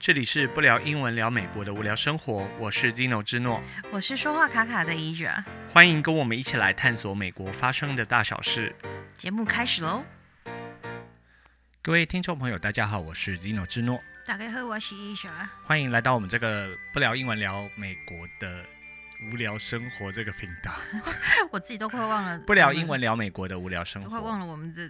[0.00, 8.74] 这里是不聊英文聊美国的无聊生活，我是 Dino 之诺，我是说话卡卡的 Asia，欢迎跟我们一起来探索美国发生的大小事。
[9.16, 10.04] 节目开始喽！
[11.82, 15.30] 各位听众朋友，大家好，我是 Dino 之诺，大家好，我是 Asia，
[15.64, 18.64] 欢迎来到我们这个不聊英文聊美国的
[19.32, 20.72] 无聊生活这个频道。
[21.50, 24.88] 我自己都快忘了， 不聊英文聊美国的无聊生活，都快忘了我们的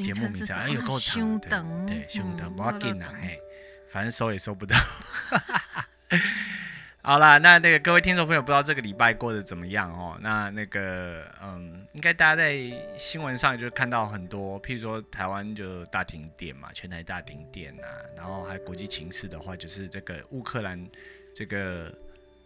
[0.00, 3.38] 节目名称，哎，有够长的，对，凶的，不要紧啊，嘿。
[3.88, 4.76] 反正收也收不到。
[7.06, 10.16] 好啦，那那个各位听众朋友，不知道这个礼拜过得怎么样哦？
[10.22, 12.56] 那那个，嗯，应该大家在
[12.96, 17.84] 新闻上就看到很多，譬如说台湾就大停电嘛，全台大停电啊，
[18.16, 20.88] 然后还有国际情势的话，就是这个乌克兰，
[21.34, 21.94] 这个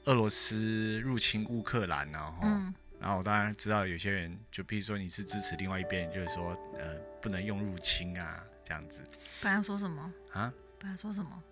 [0.07, 9.03] 俄罗斯入侵乌克兰，然后，嗯、然后我当然知道有些人，就譬如说你是支持另外一边，就是说，呃，不能用入侵啊，这样子。
[9.41, 10.53] 不然说什么啊？
[10.79, 11.43] 不要说什么？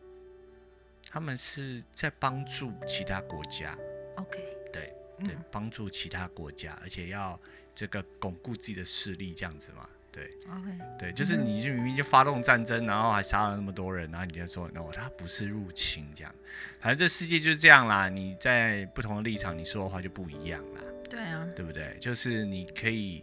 [1.09, 3.77] 他们是在帮助其他国家。
[4.17, 4.39] OK，
[4.73, 7.39] 对对，帮助其他国家，而且要
[7.75, 9.89] 这个巩固自己的势力，这样子嘛？
[10.11, 16.34] 对，OK，对，就是你就明明就发动战争，然后还杀了那么多人，然后你就说，，no，他不是入侵这样。
[16.81, 20.81] 反正这世界就是这样啦，你在不同的立场，你说的话就不一样啦。
[21.11, 21.97] 对啊，对不对？
[22.00, 23.22] 就是你可以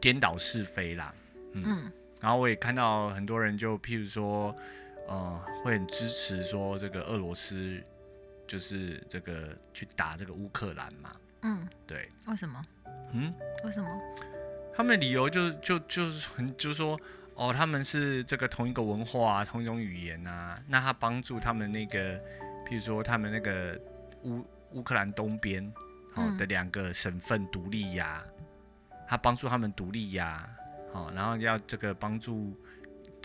[0.00, 1.14] 颠倒是非啦。
[1.52, 4.54] 嗯，嗯，然后我也看到很多人，就譬如说。
[5.06, 7.82] 呃，会很支持说这个俄罗斯
[8.46, 11.12] 就是这个去打这个乌克兰嘛？
[11.42, 12.10] 嗯，对。
[12.26, 12.64] 为什么？
[13.12, 13.32] 嗯，
[13.64, 13.88] 为什么？
[14.74, 16.98] 他们理由就就就是很就是说，
[17.34, 22.18] 哦，他们是这个同一个文化啊，同一种语言啊，那他帮助他们那个，
[22.66, 23.78] 譬如说他们那个
[24.22, 25.70] 乌乌克兰东边
[26.14, 30.48] 哦的两个省份独立呀，嗯、他帮助他们独立呀，
[30.92, 32.58] 好、哦，然后要这个帮助。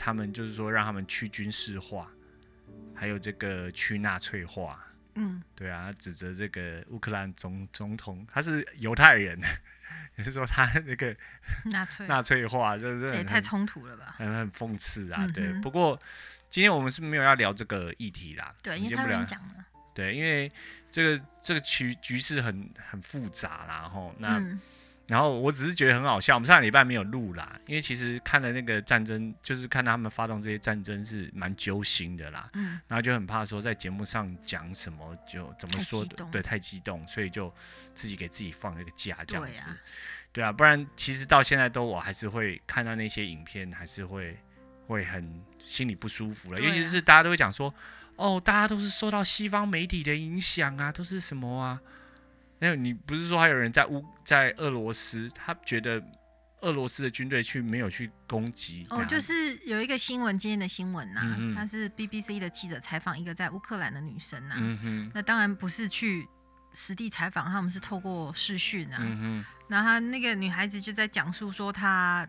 [0.02, 2.08] 他们就是说，让他们去军事化，
[2.95, 4.81] 还有这个去纳粹化。
[5.16, 9.38] 嗯，对啊，他指责这个乌克兰总总统，他是犹太人，
[10.15, 11.14] 也是说他那个
[11.65, 14.15] 纳粹纳粹化，就是这也太冲突了吧？
[14.17, 15.52] 很很讽刺啊，对。
[15.61, 16.02] 不过
[16.49, 20.49] 今天我们是没有要聊这个议题啦，对，因为他们讲了，对，因为
[20.89, 24.38] 这个这个局局势很很复杂啦，然后那。
[24.38, 24.61] 嗯
[25.09, 32.47] 然后我只是觉得很好笑，我们上个礼拜没有录啦，因为其实看了那个战争，就是看到他们发动这些战争是蛮揪心的啦。
[32.53, 32.80] 嗯。
[32.87, 37.52] 然后就很怕说在节目上讲什么就怎么说的，对，太激动，所以就
[37.95, 39.52] 自己给自己放了一个假这样子。
[39.52, 39.77] 对啊。
[40.31, 44.37] 对啊，不然其实到现在都我还是会看到那些影片，还是会
[44.86, 46.59] 会很心里不舒服了。
[46.59, 47.73] 啊、尤其是大家都会讲说，
[48.15, 51.81] 哦，大家都是受到西方媒体的影响啊，都是什么啊？
[52.59, 56.03] 那你不是说还有人在乌在俄罗斯，他觉得
[56.61, 58.86] 俄罗斯的军队去没有去攻击？
[58.89, 66.27] 哦，就是有一个新闻，今天的新闻呐、啊，他是 BBC 的记者采访一个在乌克兰的女生呐、啊，嗯、哼那当然不是去
[66.73, 72.27] 实地采访，他们是透过视讯啊，嗯、哼然后那个女孩子就在讲述说，她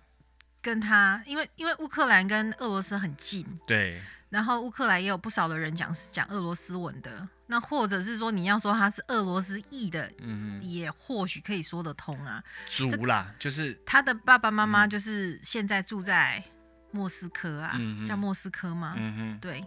[0.62, 4.00] 跟她因为因为乌克兰跟俄罗斯很近，对。
[4.30, 12.42] 然后乌克兰也有不少的人讲讲俄罗斯文的，那或者是说你要说他是俄罗斯裔的，嗯，也或许可以说得通啊。
[12.66, 16.42] 族啦，就是他的爸爸妈妈就是现在住在
[16.90, 18.94] 莫斯科啊，嗯、哼叫莫斯科吗？
[18.96, 19.64] 嗯哼，对。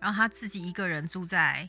[0.00, 1.68] 然后他自己一个人住在。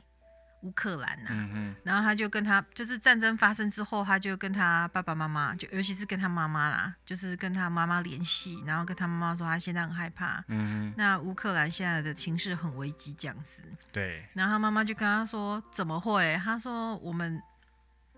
[0.67, 10.43] 乌克兰呐、啊，嗯、然后他就跟他，就是战争发生之后，他就跟他爸爸妈妈，就尤其是跟他妈妈啦，就是跟他妈妈联系，然后跟他妈妈说他现在很害怕。
[10.49, 13.63] 嗯，那乌克兰现在的情势很危机，这样子。
[13.93, 14.25] 对。
[14.33, 17.41] 然后他妈妈就跟他说：“怎么会？”他说：“我们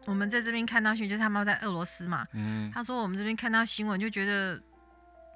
[0.06, 2.26] 我们在这边看到新闻，就是他妈妈在俄罗斯嘛。
[2.34, 4.60] 嗯，他说我们这边看到新闻就觉得。”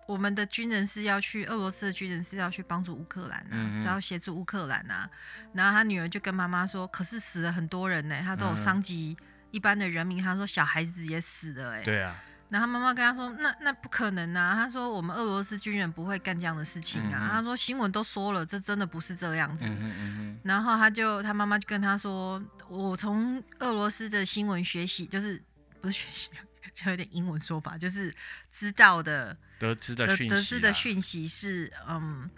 [0.06, 5.10] 我们的军人是要去俄罗斯的军人是要去帮助乌克兰啊，嗯、哼是要协助乌克兰啊。
[5.54, 9.16] 然后他女儿就跟妈妈说：“可是死了很多人呢、欸，他都有伤及
[9.52, 10.22] 一般的人民。
[10.22, 12.22] 嗯、他说小孩子也死了哎、欸。”对啊。
[12.50, 17.20] 然后妈妈跟他说：“那那不可能啊！”他说：“我们俄罗斯军人不会干这样的事情啊。
[17.24, 19.66] 嗯”他说：“新闻都说了，这真的不是这样子。
[19.66, 22.40] 嗯哼嗯”然后他就他妈妈就跟他说
[22.70, 25.42] ：“我从俄罗斯的新闻学习，就是
[25.82, 26.30] 不是学习。
[26.76, 28.14] ”就有点英文说法，就是
[28.52, 32.30] 知道的得知的讯息、啊、得知的讯息是，嗯，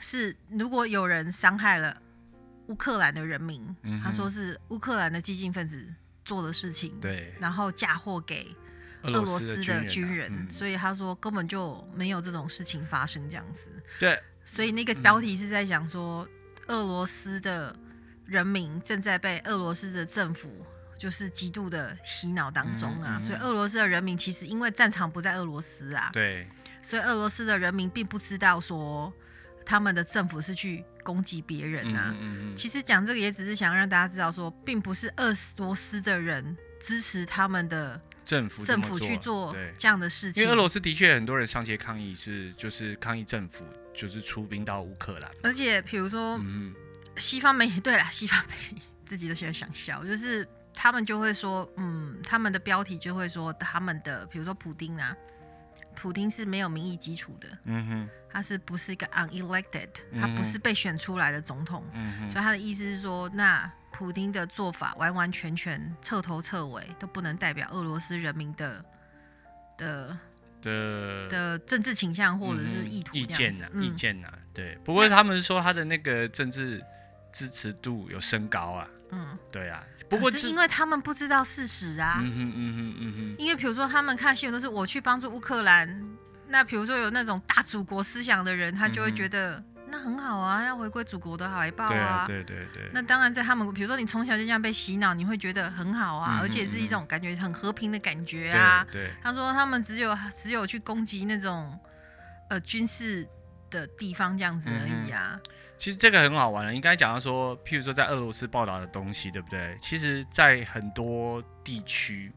[0.00, 2.00] 是如果有人伤害了
[2.68, 5.86] 乌克兰的人民，嗯、他说是乌克兰的激进分子
[6.24, 8.48] 做的事情，对，然后嫁祸给
[9.02, 16.26] 俄罗斯的军人，所以他说根本就没有这种事情发生这样子，对，所以那个标题是在讲说，
[16.66, 17.76] 嗯、俄罗斯的
[18.24, 20.64] 人民正在被俄罗斯的政府。
[20.98, 26.48] 就是极度的洗脑当中啊，嗯嗯、所以俄罗斯的人民其实因为战场不在俄罗斯啊，对，
[26.82, 29.12] 所以俄罗斯的人民并不知道说
[29.64, 32.08] 他们的政府是去攻击别人啊。
[32.10, 40.42] 嗯嗯嗯、其实讲这个也只是想让大家知道说，并不是俄罗斯的人支持他们的政府政府去做这样的事情。
[40.42, 43.64] 因为俄罗斯的确很多人上街抗议，是就是抗议政府
[43.94, 45.30] 就是出兵到乌克兰。
[45.44, 46.74] 而且比如说，嗯、
[47.16, 55.16] 西方媒体对啦，西方媒体 自己都觉得想笑，就是他们就会说，嗯，他们的标题就会说他们的，比如说普丁啊。
[55.94, 59.88] 普丁是没有民意基础的，嗯哼，他是不是一个 unelected，
[60.20, 68.84] 他不是被选出来的总统，嗯，所以他的意思是说，那普丁的做法完完全全彻头彻尾都不能代表俄罗斯人民的
[69.76, 70.18] 的
[70.62, 74.76] 的的政治倾向或者是意图、意见呐、啊，意见呐、啊，对。
[74.82, 76.82] 不过他们说他的那个政治
[77.32, 78.88] 支持度有升高啊。
[79.10, 82.18] 嗯，对啊，不过是因为他们不知道事实啊。
[82.22, 83.36] 嗯哼嗯哼嗯哼。
[83.38, 86.02] 因为比如说他们看新闻都是我去帮助乌克兰，
[86.48, 92.24] 那比如说有那种大祖国思想的人，他就会觉得、嗯、那很好啊，要回归祖国的怀抱啊。
[92.26, 92.90] 对对对，对。
[92.94, 98.86] 那当然在他们，比如说你从小就这样被洗脑，你会觉得很好啊，嗯、而且是一种感觉很和平的感觉啊。
[98.90, 99.08] 对。
[99.08, 101.78] 对他说他们只有只有去攻击那种
[102.48, 103.28] 呃军事
[103.68, 105.38] 的地方这样子而已啊。
[105.44, 105.50] 嗯
[105.82, 109.76] 其实这个很好玩了，应该讲到说，譬如说在俄罗斯报道的东西，对不对？
[109.80, 112.30] 其实，在很多地区，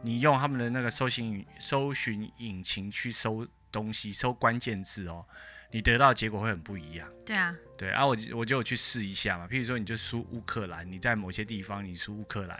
[0.00, 5.22] 你用他们的那个搜寻搜寻引擎去搜东西，搜关键字哦，
[5.70, 7.06] 你得到的结果会很不一样。
[7.26, 9.46] 对啊，对啊，我我就去试一下嘛。
[9.46, 12.58] 譬如说，你就输乌克兰，你在某些地方你输乌克兰，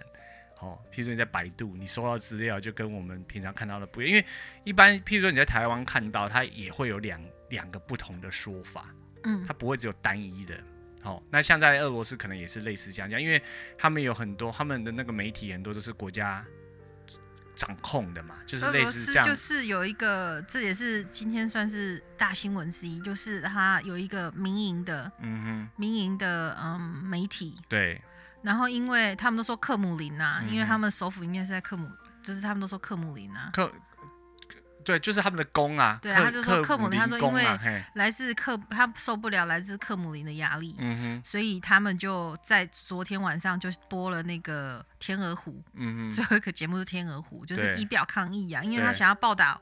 [0.61, 4.27] 哦，譬如说你在百度，你搜到资料就跟我们平常看到的不一样，因为
[4.65, 7.19] 一般譬如说你在台湾看到，它也会有两
[7.49, 8.95] 两个不同的说法。
[9.27, 10.55] 嗯，它不会只有单一的，
[11.03, 13.43] 好、哦，那像在俄罗斯可能也是类似这样，因为
[13.77, 16.45] 他们有很多他们的那个媒体很多都是国家
[17.55, 19.27] 掌控的嘛，就是类似这样。
[19.27, 28.01] 就是有一个，这也是今天算是大新闻之一，就是他有一个民营的，嗯哼，民营的嗯媒体，对。
[28.43, 31.91] 然后因为他们都说克姆林啊，嗯、因为他们首府应该是在克姆，
[32.23, 33.51] 就是他们都说克姆林啊。
[33.53, 33.73] 克
[34.87, 35.99] 对，就是他们的宫啊。
[36.01, 37.45] 对啊，他就说克姆林，他说因为
[37.95, 49.61] 来自克，他受不了来自克姆林的压力，嗯哼，所以他们就在昨天晚上就播了那个天鹅湖，嗯哼，最后一个节目是天鹅湖，就是以表抗议啊，因为他想要报道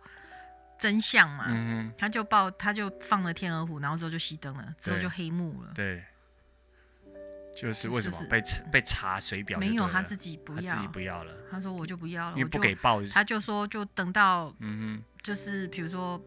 [0.78, 6.04] 真相嘛，嗯哼，他就报他就放了天鹅湖，然后之后就熄灯了，之后就黑幕了，对。
[7.54, 8.42] 就是为什么被
[8.72, 9.58] 被查水表？
[9.58, 11.32] 没有，他自己不要，自己不要了。
[11.50, 13.00] 他说我就不要了，因为不给报。
[13.06, 16.20] 他就说就等到，嗯哼，就是比如说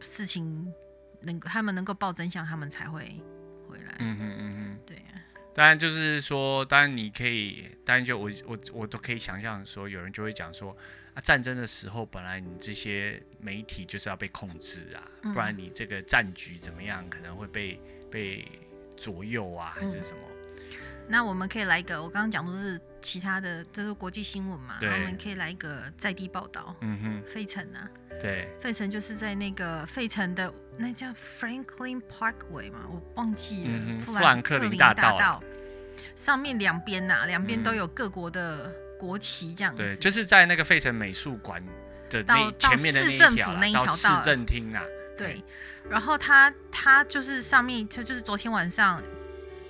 [0.00, 0.70] 事情
[1.22, 3.20] 能他们能够报真相，他们才会
[3.68, 3.94] 回来。
[3.98, 5.20] 嗯哼嗯哼，对啊。
[5.54, 10.76] 当然就是说，当然你可以，当然就我我我都可以想象说，有人就会讲说
[11.14, 17.80] 啊，战争的时候本来你这些媒体就是要被控制啊，不然你这个战局怎么样可能会被
[18.10, 18.46] 被
[18.96, 20.18] 左右啊，还是什么？
[21.06, 24.76] 那我们可以来一个，我刚刚讲的是其他的，这是国际新闻嘛？
[24.80, 24.88] 对。
[24.88, 26.74] 我们可以来一个在地报道。
[26.80, 27.22] 嗯哼。
[27.30, 27.86] 费城啊。
[28.20, 28.48] 对。
[28.60, 33.70] 费城就是在那个费城的那叫 Franklin Parkway 嘛，我忘记了。
[33.74, 35.42] 嗯、富兰克林大道。
[36.16, 39.82] 上面两边呐，两边都有各国的国旗，这样子。
[39.82, 41.62] 对，就是在那个费城美术馆
[42.08, 44.82] 的那前面的那一条，到市政厅啊。
[45.18, 45.44] 对。
[45.90, 49.02] 然后它它就是上面，它就是昨天晚上。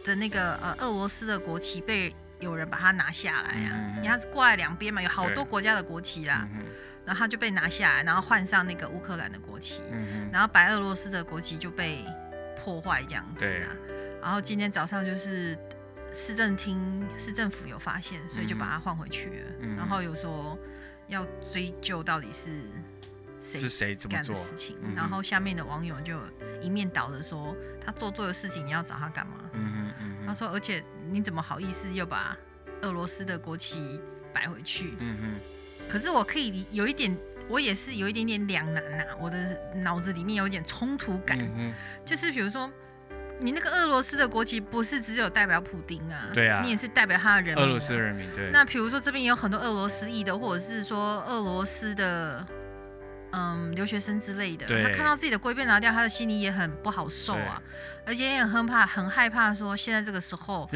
[0.05, 6.63] 的那个呃，俄罗斯的国旗被有人把它拿下来啊，嗯、因为它是挂在两边嘛，有好多国家的国旗啦，嗯、
[7.07, 12.05] 然后它就被拿下来，然后换上那个乌克兰的国旗，嗯、然后白俄罗斯的国旗就被
[12.57, 13.73] 破坏这样子啊。
[14.23, 15.59] 然后今天早上就是
[16.13, 20.59] 市政厅市政府有发现，所以就把它换回去了，嗯、然后有说
[21.09, 22.51] 要追究到底是。
[23.41, 24.75] 是谁干的事情？
[24.97, 26.19] 然后下面的网友就
[26.63, 29.35] 一面倒的说，他做对的事情，你要找他干嘛？
[30.27, 32.37] 他说，而且你怎么好意思又把
[32.83, 34.01] 俄罗斯的国旗
[34.33, 34.95] 摆回去？
[34.99, 37.17] 嗯哼，可是我可以有一点，
[37.49, 39.37] 我也是有一点点两难呐、啊，我的
[39.77, 41.73] 脑子里面有一点冲突感，嗯、
[42.05, 42.71] 就是比如说，
[43.41, 46.29] 你那个俄罗斯的国旗不是只有代表普丁啊？
[46.33, 48.29] 对啊，你也是代表他的人民、啊，俄罗斯的人民。
[48.35, 52.47] 对，那比如说这边有很多俄罗斯裔的，或者是说俄罗斯的。
[53.35, 57.61] 嗯，留学生之类的，他看到自己的龟被拿掉，他的心里也很不好受啊，
[58.07, 60.71] 而且也很怕，很害怕说现在这个时候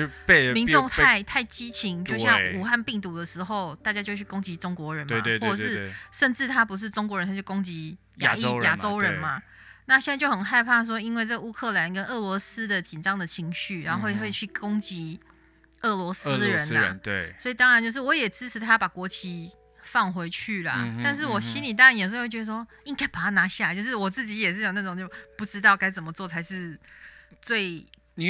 [0.52, 9.40] 民众太太激情，就像武汉病毒的时候，大家就去攻击中国人嘛，对对对对对，或者是甚至他不是中国人，他就攻击亚裔亚洲人嘛。
[9.86, 15.20] 那现在就很害怕说，因为这乌克兰跟俄罗斯的紧张的情绪，然后会会去攻击
[15.82, 19.52] 俄罗斯人呐、啊，对，所以当然就是我也支持他把国旗。
[19.90, 23.74] 放回去啦，嗯、但是我心里当然也是会觉得说，应该把它拿下来。
[23.76, 26.78] 就是我自己也是有那种就不知道该怎么做才是
[27.40, 27.86] 最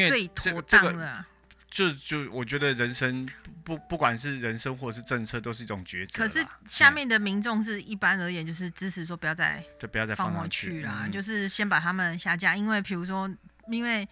[0.08, 1.24] 最妥当的。
[1.70, 3.28] 就就我觉得人生
[3.62, 6.22] 不不管是人生或是政策，都是一种抉择。
[6.22, 12.56] 可是下面的民众是一般而言，就是支持说不要再就不要再放回去啦，嗯、就是先把他们下架。
[12.56, 13.28] 因为比如说，
[13.68, 14.08] 因为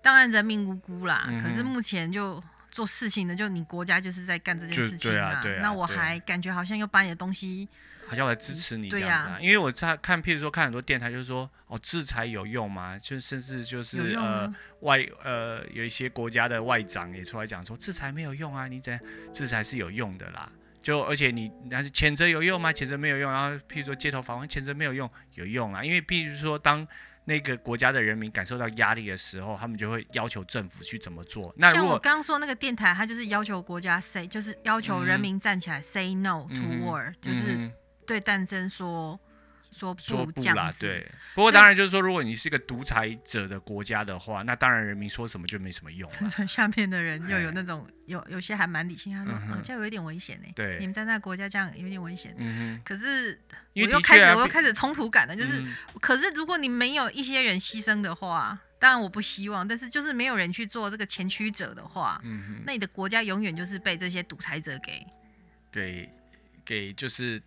[0.00, 2.42] 当然人民无辜啦，嗯、可是目前就
[2.72, 5.28] 做事情的，就你国家就是在干这件事情啊。
[5.28, 7.68] 啊啊那我还感觉好像又把你的东西。
[8.04, 12.98] 好像我来支持你这样子啊，因为我在看，譬如说看很多电台，就是说哦，制裁有用吗？
[12.98, 19.00] 就甚至就是呃外呃有一些国家的外长也出来讲说，制裁没有用啊，你怎样
[19.32, 20.50] 制裁是有用的啦。
[20.82, 22.72] 就而且你但是谴责有用吗？
[22.72, 23.30] 谴责没有用。
[23.30, 25.82] 然后譬如说街头访问，谴责没有用，有用啊。
[25.82, 26.86] 因为譬如说当
[27.24, 31.52] 那个国家的人民感受到压力的时候，他们就会要求政府去怎么做。
[31.56, 37.54] 那像我刚刚说那个电台，它就是要求国家 say，就是要求人民站起来、嗯、say no to war，、嗯、就是。
[37.56, 37.72] 嗯
[38.04, 39.18] 对战争说
[39.82, 41.10] 说不说不啦，对。
[41.34, 46.10] 不过当然就是说，如果你是一个独裁者的国家的话，那当然人民说什么就没什么用。
[46.46, 50.48] 下面的人又有那种有有些还蛮理性，他说、嗯哦、这样有一点危险呢。
[50.54, 52.34] 对，你们在那个国家这样有点危险。
[52.38, 53.40] 嗯可是
[53.74, 65.06] 我又开始我又开始冲突感了，就是、嗯、可是如果你没有一些人牺牲的话，当然我不希望，但是就是没有人去做这个前驱者的话，嗯那你的国家永远就是被这些独裁者给
[65.72, 66.10] 给
[66.64, 67.42] 给就是。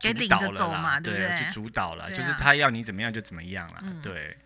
[0.00, 1.44] 给领着走嘛，对不对？
[1.44, 4.36] 就主导了，就是他要你怎么样就怎么样了，对。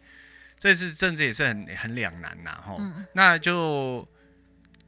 [0.58, 2.80] 这是政治也是很很两难呐，吼。
[3.14, 4.08] 那就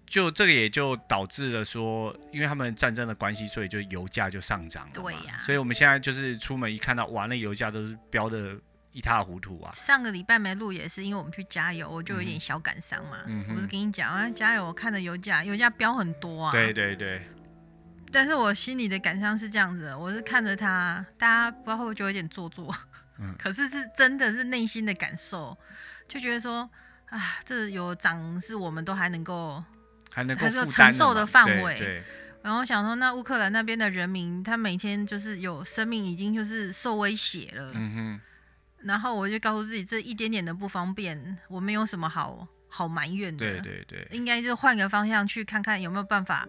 [0.07, 4.93] 就这个也就导致了说，因为他们战争的关系，所以就油价就上涨了。
[4.95, 5.37] 对呀。
[5.41, 8.57] 所以我们现在就是出门一看到，哇，那油价都是飙的
[8.93, 9.73] 一塌糊涂啊。
[9.73, 13.25] 上个礼拜没录也是因为我们去加油，我就有点小感伤嘛。
[13.49, 16.53] 我不是跟你讲啊，加油，我看的油价，油价飙很多啊。
[16.53, 17.21] 对对对。
[18.15, 22.73] 但是我心里的感伤是这样子，我是看着他，大家不知道会不会觉得有点做作，
[23.19, 25.59] 嗯， 可是是真的是内心的感受，
[26.07, 26.71] 就觉得说
[27.11, 29.63] 啊，这有涨是我们都还能够
[30.13, 32.05] 还能够承受的范围，
[32.41, 38.21] 然后想说那乌克兰那边的人民，他每天就是有生命已经就是受威胁了，嗯哼，
[38.87, 46.47] 然后我就告诉自己，这一点点的不方便，我没有什么好好埋怨的，对对对，应该是换个方向去看看有没有办法。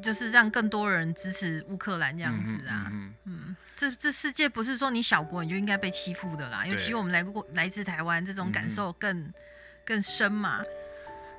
[0.00, 9.34] 就是让更多人支持乌克兰这样子啊，嗯，嗯，嗯，这这世界不是说你小国你就应该被欺负的啦，尤其我们来过来自台湾，这种感受更、嗯、
[9.84, 10.62] 更深嘛。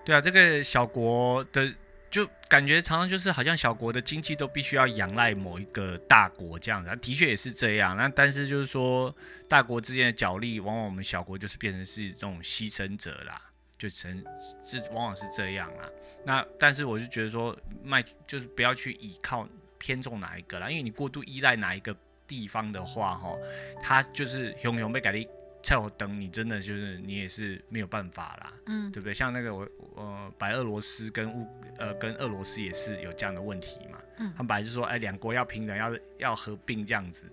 [0.06, 1.74] 对啊，这个小国的
[2.12, 7.98] 就感觉常常就是好像小国的经济都必须要仰赖某一个大国这样子，的确也是这样。
[7.98, 9.16] 那但是就是说
[9.48, 13.42] 大国之间的角力，往往我们小国就是变成是这种牺牲者啦。
[13.84, 14.24] 就成
[14.64, 15.84] 是往往是这样啊，
[16.24, 19.46] 那但是我就觉得说卖就是不要去依靠
[19.78, 21.94] 偏重哪一个啦，因为你过度依赖哪一个
[22.26, 23.36] 地方的话，哈，
[23.82, 25.28] 它就是熊熊被改立
[25.62, 29.14] 菜火灯，你真的就是你也是没有办法啦，嗯，对不对？
[29.14, 31.46] 像那个我呃白俄罗斯跟乌
[31.78, 37.30] 呃跟俄罗斯也是有这样的问题嘛，嗯，他们本来就说哎两国要平等，要要合并这样子，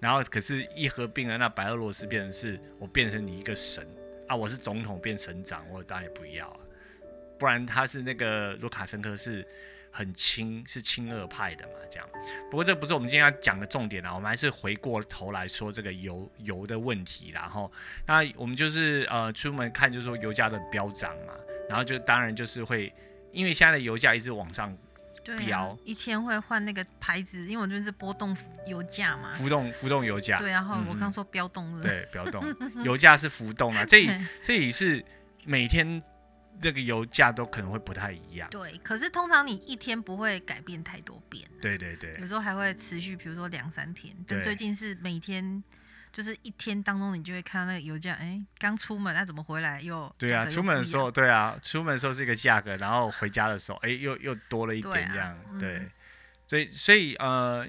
[0.00, 3.86] 然后可是一合并了，那白俄罗斯变成是我变成你一个神。
[4.32, 6.56] 啊，我是总统变省长，我当然也不要啊。
[7.38, 9.46] 不然他是那个卢卡申科是
[9.90, 12.08] 很亲，是亲俄派的嘛，这样。
[12.50, 17.30] 不过这不是我们今天要讲的重点啦，我们还是回过头来说这个油油的问题。
[17.30, 17.70] 然后，
[18.06, 21.34] 那我们就是呃出门看，就是说油价的飙涨嘛，
[21.68, 22.90] 然后就当然就是会，
[23.32, 24.74] 因为现在的油价一直往上。
[25.24, 28.36] 对啊，一天会换那个牌子，因为我这边是波动
[28.66, 30.38] 油价嘛，浮动浮动油价。
[30.38, 31.82] 对，然后我刚说标动了。
[31.82, 32.44] 对，标动，
[32.84, 34.10] 油价是浮动啊，这里
[34.42, 35.04] 这里是
[35.44, 36.02] 每天
[36.60, 38.48] 这个油价都可能会不太一样。
[38.50, 41.44] 对，可是通常你一天不会改变太多变。
[41.60, 42.14] 对对对。
[42.20, 45.62] 有时候还会持续，比如说两三天，但最近是每天。
[46.12, 50.14] 就是一天当中，你就会看到那个油价，哎，刚出门，那怎么回来又？
[50.18, 55.90] 对啊，出门的时候，对啊，出门的时候是一个价格，然后回家的时候，哎，又又多了一点这样，对，啊嗯、
[56.46, 57.66] 所以所以呃，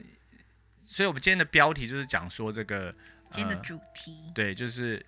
[0.84, 2.96] 所以我们今天的标题就是讲说这个、呃、
[3.32, 5.04] 今天的主题，对，就是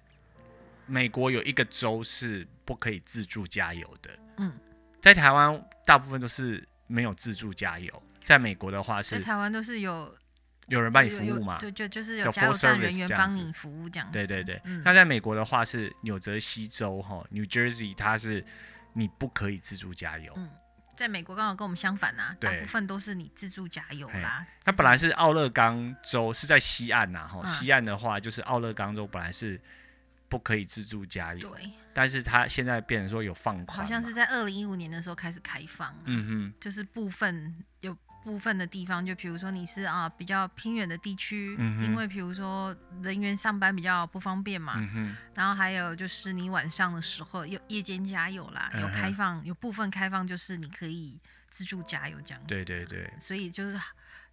[0.85, 4.53] 美国有一个州是不可以自助加油的，嗯，
[5.01, 10.15] 在台湾大部分都是没有自助加油，在美国的话是，在台湾都是有。
[10.67, 11.59] 有人帮你服务嘛？
[11.59, 14.13] 就就就是有加油站人员帮你服务这样子。
[14.13, 14.59] 对对对。
[14.63, 18.43] 嗯、那在美国的话是纽泽西州哈，New Jersey，它是
[18.93, 20.33] 你不可以自助加油。
[20.35, 20.49] 嗯，
[20.95, 24.43] 在美国刚好跟我们相反啊，大部分都是你自助加油啦。
[24.63, 29.61] 它本来是奥勒冈州是在西岸呐哈，西岸的话就是奥勒冈州本来是
[30.27, 31.47] 不可以自助加油。
[31.47, 31.71] 对。
[31.93, 33.77] 但是它现在变成说有放宽。
[33.77, 35.95] 好像是在二零一五年的时候开始开放。
[36.05, 36.53] 嗯哼。
[36.59, 37.95] 就是部分有。
[38.25, 52.47] 部分的地方，就比如说你是啊比较偏远的地区，嗯、因为比如说人员上班比较不方便嘛，嗯、然后还有就是你晚上的时候有夜间加油啦，有开放，有部分开放就是你可以自助加油这样子。
[52.47, 53.13] 对对对。
[53.19, 53.79] 所以就是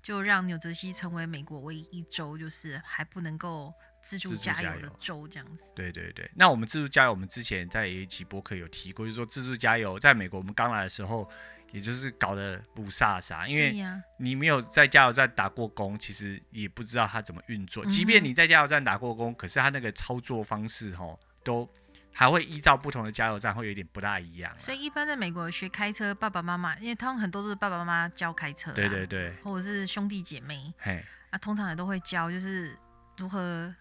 [0.02, 3.72] 就让纽泽西成为美国唯一一州，就是还不能够。
[4.04, 6.28] 自助加油的州这样子，对对对。
[6.34, 11.30] 那我们自助加油，我们之前在一期博客有提过，就是说自助加油在美国，我们刚来的时候，
[11.72, 13.74] 也就是搞得不飒飒，因为
[14.18, 17.84] 你没有在加油站打过工，其实也不知道它怎么运作。
[17.86, 21.68] 即便你在加油站打过工，可是它那个操作方式吼，都
[22.12, 24.54] 还会依照不同的加油站会有点不大一样。
[24.60, 32.76] 所以一般在美国学开车，爸爸妈妈，因为他们很多都是爸爸妈妈教开车，对对对，或者是兄弟姐妹，嘿，啊，通常也都会教，就是
[33.16, 33.74] 如何。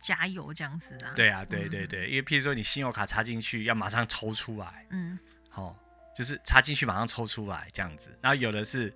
[0.00, 1.14] 加油这样子啊？
[1.16, 5.76] 对啊，对对对，嗯、因为譬如说你信用卡插进去要马上抽出来，嗯，好、哦，
[6.16, 8.16] 就是插进去马上抽出来这样子。
[8.22, 8.92] 然后有的是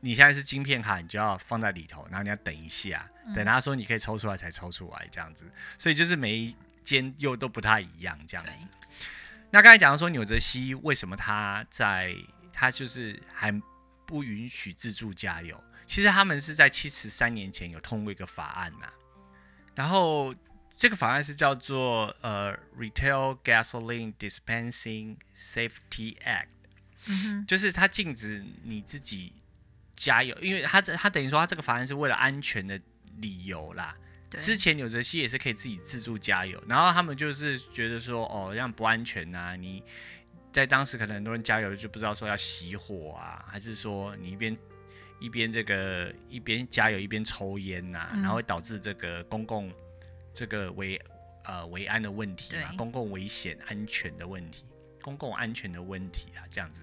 [0.00, 5.44] 你现在是晶片卡，你就要放在里头，然后你要等一下，嗯、等他说你可以抽出来才抽出来这样子。
[5.78, 8.66] 所以就是每一间又都不太一样这样子。
[9.50, 12.14] 那刚才讲到说纽泽西为什么他在
[12.52, 13.52] 他就是还
[14.06, 15.62] 不允许自助加油？
[15.84, 18.92] 其实他们是在七十三年前有通过一个法案呐、啊。
[19.74, 20.34] 然后
[20.76, 26.48] 这个法案是叫做呃 Retail Gasoline Dispensing Safety Act，
[27.06, 29.32] 嗯，就是它禁止你自己
[29.96, 32.78] 加油，因为它它等于说它这个法案是为了安全的
[33.16, 33.94] 理由啦。
[34.28, 39.82] 对之前纽泽西也是可以自己自助加油，然后他们就是觉得说哦这样不安全呐、啊，你
[40.52, 44.56] 在当时可能很多人加油就不知道说要熄火啊，还是说你一边。
[45.18, 49.72] 一边这个一边加油一边抽烟呐、啊，嗯、然后会导致这个公共
[50.36, 51.00] 这个危
[51.44, 54.66] 呃危安的问题嘛，公共危险安全的问题，
[55.00, 56.82] 公共安全的问题啊，这样子，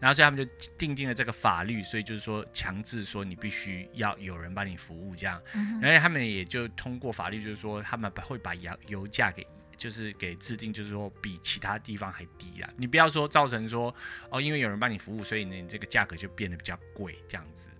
[0.00, 5.40] 然后所以他们就定定了这个法律，所以就是说强制说你必须要有人帮你服务这样，
[5.80, 9.46] 然后他们也就通过法律，就是说他们会把油油价给。
[9.80, 12.70] 就是给制定，就是说比其他地方还低啊！
[12.76, 13.94] 你不要说造成说
[14.28, 17.70] 哦，因为有人帮你服务，所以呢，你这个价格就变得比较贵这样子。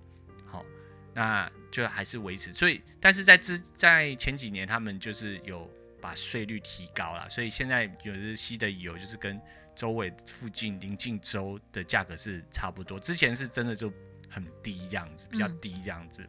[0.47, 0.65] 好，
[1.15, 2.53] 那就还是维持。
[2.53, 5.71] 所以，但是在之在前几年，他们就是有
[6.01, 9.41] 把税率提高了，所以现在有的西的油就是跟
[9.75, 12.99] 周围附近邻近州的价格是差不多。
[12.99, 13.93] 之前是真的就
[14.29, 16.23] 很低这样子，比较低这样子。
[16.23, 16.29] 嗯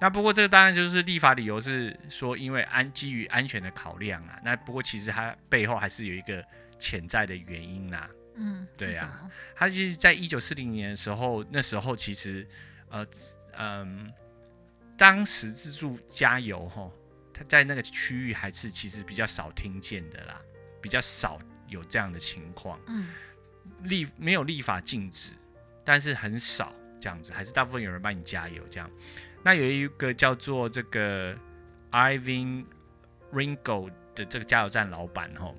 [0.00, 4.38] 那不过这个当然就是立法理由是说，因为安基于安全的考量啊。
[4.44, 6.40] 那不过其实它背后还是有一个
[6.78, 8.10] 潜在的原因啦、啊。
[8.36, 9.28] 嗯，对啊。
[9.56, 12.46] 它其实在一九四零年的时候，那时候其实
[12.90, 13.04] 呃
[13.58, 14.12] 嗯，
[14.96, 16.90] 当时自助加油哈，
[17.34, 20.40] 它在那个区域还是其实比较少听见的啦，
[20.80, 22.80] 比较少有这样的情况。
[22.86, 23.08] 嗯，
[23.82, 25.32] 立没有立法禁止，
[25.84, 28.88] 但是很少这样子，还是大部分有人帮你加油这样。
[29.42, 31.36] 那有一个叫做这个
[31.90, 32.64] Irving
[33.32, 35.56] Ringgold 的这个加油站老板吼，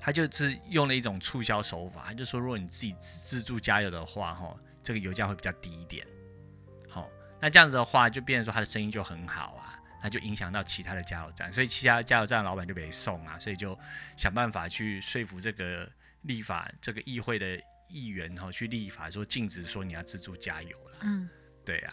[0.00, 6.06] 他就是用了一种促销手法，他就说，如果你自己自助加油的话，吼，这个油价会比较低一点。
[7.44, 13.78] 好，那这样子的话，就变成说他的生意就很好啊，那就影响到其他的加油站，所以其他加油站的老板就没送啊，所以就
[14.16, 15.86] 想办法去说服这个
[16.22, 20.96] 立法这个议会的议员哈，去立法说禁止说你要自助加油了。
[21.02, 21.28] 嗯，
[21.66, 21.92] 对呀。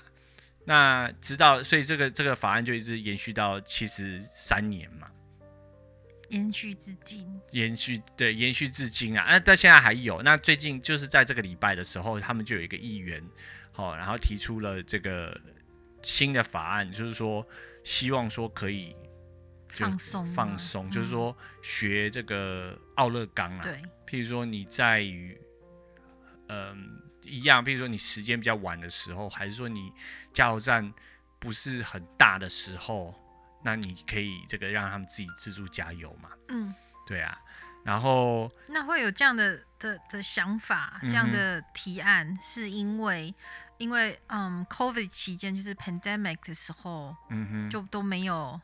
[0.63, 5.11] 那直到，所以这个这个法案就一直延续到七十三年嘛，
[6.29, 10.21] 延续至今，延续对，延续至今啊，那到现在还有。
[10.21, 13.21] 那最近就是在这个礼拜的时候，他们就有一个议员，
[13.71, 15.39] 好，然后提出了这个
[16.03, 17.45] 新的法案，就是说
[17.83, 18.95] 希望说可以
[19.69, 25.39] 放松放松，就是说学这个奥勒冈啊，对，譬如说你在于，
[26.47, 27.01] 嗯。
[27.23, 29.93] 一样，譬如说你时间比较晚的时候，还是说你
[30.33, 30.91] 加油站
[31.37, 33.13] 不是很大的时候，
[33.63, 36.31] 那你可以这个让他们自己自助加油嘛。
[36.47, 36.73] 嗯，
[37.05, 37.39] 对啊。
[37.83, 43.33] 然后那会有这样的的的想法，这样的提案，嗯、是因为
[43.81, 48.61] 因为嗯，COVID 期间就是 pandemic 的时候，嗯哼，就都没有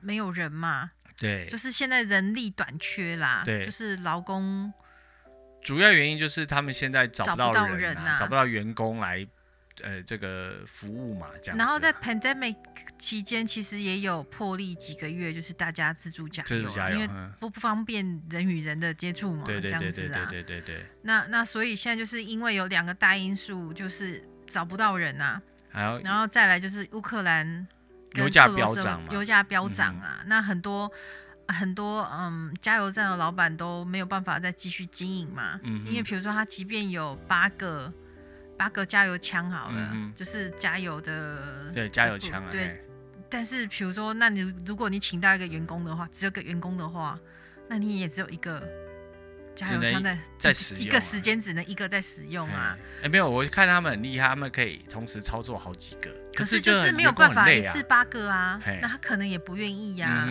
[0.00, 0.90] 没有人嘛。
[1.16, 3.42] 对，就是现在人力短缺啦。
[3.46, 4.70] 对，就是劳工。
[5.62, 9.26] 主要原因就是他们现在找不到人、啊，找不到人啊，找不到员工来，
[9.82, 11.58] 呃，这个服务嘛，这样。
[11.58, 12.56] 然后在 pandemic
[12.98, 20.86] 期间，其实也有破例几个月，就是大家自助加油，自助加油，因为不不方便人与人的接触嘛，对对对对对对对。
[21.02, 25.40] 那那所以现在就是因为有两个大因素，就是找不到人啊，
[25.72, 27.66] 然后再来就是乌克兰
[28.14, 30.90] 油价飙涨嘛，油价飙涨啊，嗯、那很多。
[31.48, 37.92] 很多嗯，加油站的老板都没有办法再继续经营嘛，嗯、因为比如说他即便有八个
[38.56, 42.80] 八个加油枪好了，嗯、就是加油的，对，加油枪啊，对。
[43.28, 47.18] 但是比如说，那你如果你请到一个员工的话，只有个员工的话，
[47.68, 48.62] 那你也只有一个。
[49.56, 52.76] 加油枪在在使用，一个时间只能一个在使用啊！
[53.02, 56.10] 哎，没有，我看他们很厉害，他们可以同时操作好几个。
[56.34, 60.30] 可是就是没有办法一次八个啊，那他可能也不愿意呀。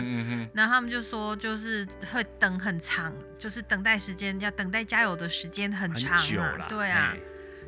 [0.52, 7.12] 那他们就说，就是会等很长，就是等待时间要等待加油的时间很长啊，对啊，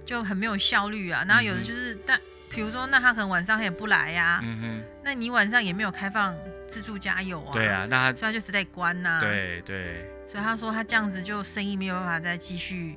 [0.08, 1.22] 就很没有效率啊。
[1.28, 2.18] 然后有的就是，但
[2.48, 6.34] 比如说，那他可能晚上他也不来呀，嗯哼，那你晚上也没有开放
[6.66, 10.10] 自助加油啊，对啊，那他所以他就是在关呐，对对。
[10.26, 12.96] 所以他说他这样子就生意没有办法再继续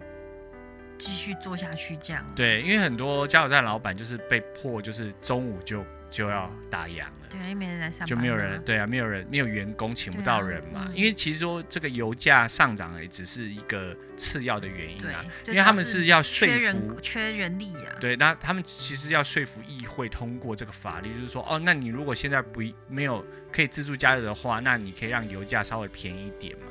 [0.97, 2.25] 继续做下去，这样。
[2.35, 10.81] 对，因为很多加油站老板就是被迫就是中午就就要打烊了，对，因为没人来上班，就没有人，对啊，没有人，没有员工，请不到人嘛。
[10.81, 17.95] 啊嗯、因为其实说这个油价上涨也只是一个次要的原因啊，因为他们是要说服缺人，缺人力啊。
[17.99, 26.65] 对，那他们其实要说服议会通过这个法律，就是说，哦，那你如果现在不没有可以自助加油的话，那你可以让油价稍微便宜一点嘛。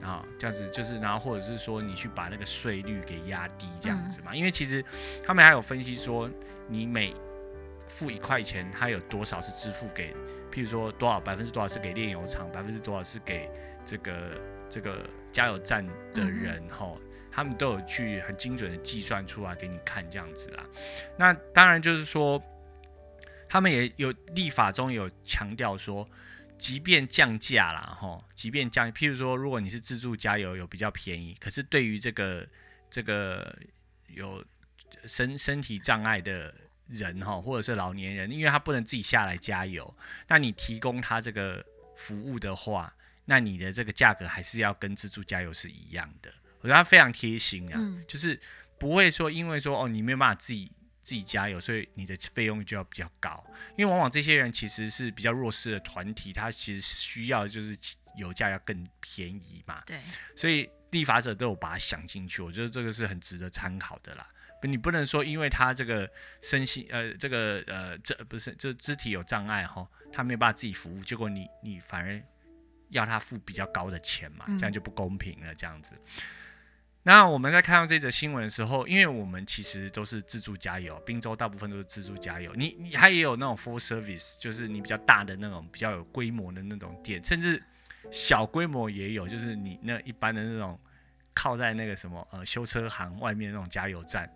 [0.00, 4.30] 啊，这样子就是，然后或者是说你去把那个税率给压低，这样子嘛。
[4.32, 4.82] 嗯、因为其实
[5.26, 6.30] 他们还有分析说，
[6.68, 7.12] 你每
[7.88, 10.14] 付一块钱，它有多少是支付给，
[10.52, 13.50] 譬如说多少百分之多少是给炼油厂，百分之多少是给
[13.84, 20.64] 这个这个加油站的人，哈、嗯，他们都有去很精准的计算出来给你看，这样子啦。
[21.16, 22.42] 那当然就是说，
[23.48, 26.08] 他们也有立法中有强调说。
[26.58, 32.44] 即便降价啦哈，即便降，譬如说，如果你是自助加油有比较便宜，可是对于这个
[32.90, 33.56] 这个
[34.08, 34.44] 有
[35.04, 36.52] 身身体障碍的
[36.88, 39.94] 人哈，或者是老年人，因为他不能自己下来加油，
[40.26, 41.64] 那你提供他这个
[41.96, 42.92] 服务的话，
[43.24, 46.32] 那你的这个价格还是要跟自助加油是一样的。
[46.60, 48.40] 我觉得他非常贴心啊，嗯、就是
[48.78, 50.70] 不会说因为说哦你没有办法自己。
[51.04, 53.42] 自己加油，所以你的费用就要比较高，
[53.78, 57.74] 因为往往这些人其实是比较弱势的团体，他其实需要就是
[58.18, 59.82] 油价要更便宜嘛。
[59.86, 59.98] 对，
[60.36, 64.28] 所以立法者都有把它想进去，我觉得这个是很值得参考的啦。
[64.62, 66.10] 你不能说因为他这个
[66.42, 72.22] 身心呃这个呃这不是就肢体有障碍哈，他没有办法自己服务，结果你你反而
[72.90, 75.94] 要他付比较高的钱嘛，这样就不公平了，这样子。
[75.94, 76.22] 嗯
[77.04, 82.52] 那我们在看到这则新闻的时候，因为我们其实都是自助加油，滨州大部分都是自助加油。
[82.54, 87.62] 你你还也有那种 full service，就是你比较大的那种比较有规模的那种店，甚至
[88.10, 90.78] 小规模也有，就是你那一般的那种
[91.40, 94.28] 靠在那个什么呃修车行外面那种加油站，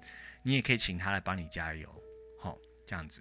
[0.44, 1.88] 你也可以请他来帮你加油，
[2.40, 3.20] 好这样子。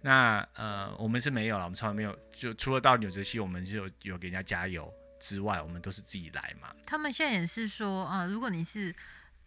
[0.00, 4.92] 那呃我们是没有了，我们从来没有，就除了到纽泽西，我们就有有给人家加油。
[5.22, 6.74] 之外，我们都是自己来嘛。
[6.86, 8.94] 他们现在也是说，啊、呃，如果你是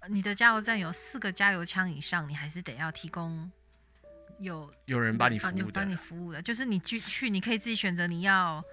[0.07, 3.51] 你的加油站有四个加油枪以上，你还是得要提供
[4.37, 8.63] 有有人帮你服务的，帮你服务的，就是你去去，你可以自己选择你要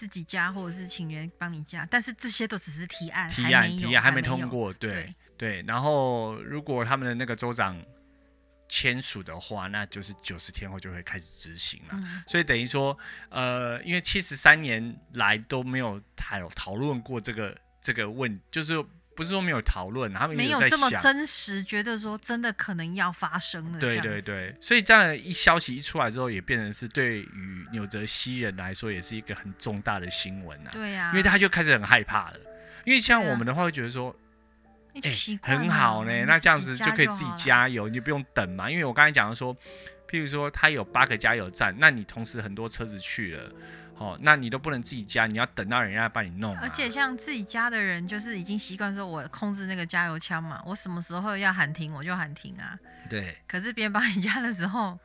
[0.00, 7.78] 自己加，或者是请人帮你加，但是这些都只是提案，提案提案还没通过，对对，然后如果他们的那个州长。
[8.72, 11.94] 签署的话，那就是九十天后就会开始执行了。
[11.94, 12.96] 嗯、所以等于说，
[13.28, 18.74] 呃，因为七十三年来都没有讨讨论过这个这个问，就是
[19.20, 23.78] 不是说没有讨论，他们没有这么真实，觉得说真的可能要发生了。
[23.78, 30.70] 对对对，所以这样一消息一出来之后，也变成是对于纽泽西人来说，也是一个很重大的新闻啊。
[30.72, 32.36] 对呀、啊，因为他就开始很害怕了。
[32.86, 34.16] 因为像我们的话，会觉得说。
[35.02, 35.10] 哎，
[35.42, 38.68] 很好呢，那这样子就可以自己加油，你就不用等嘛。
[38.68, 39.54] 因为我刚才讲的说，
[40.08, 43.52] 譬如说他有八个加油站，那你同时很多车子去了，
[44.00, 46.56] 哦，那你都不能自己加，你要等到人家帮你弄。
[46.58, 52.78] 而且像自己加的人，就是已经习惯说，我控制那个加油枪嘛，我什么时候要喊停我就喊停啊。
[53.08, 53.36] 对。
[53.46, 54.98] 可是别人帮你加的时候，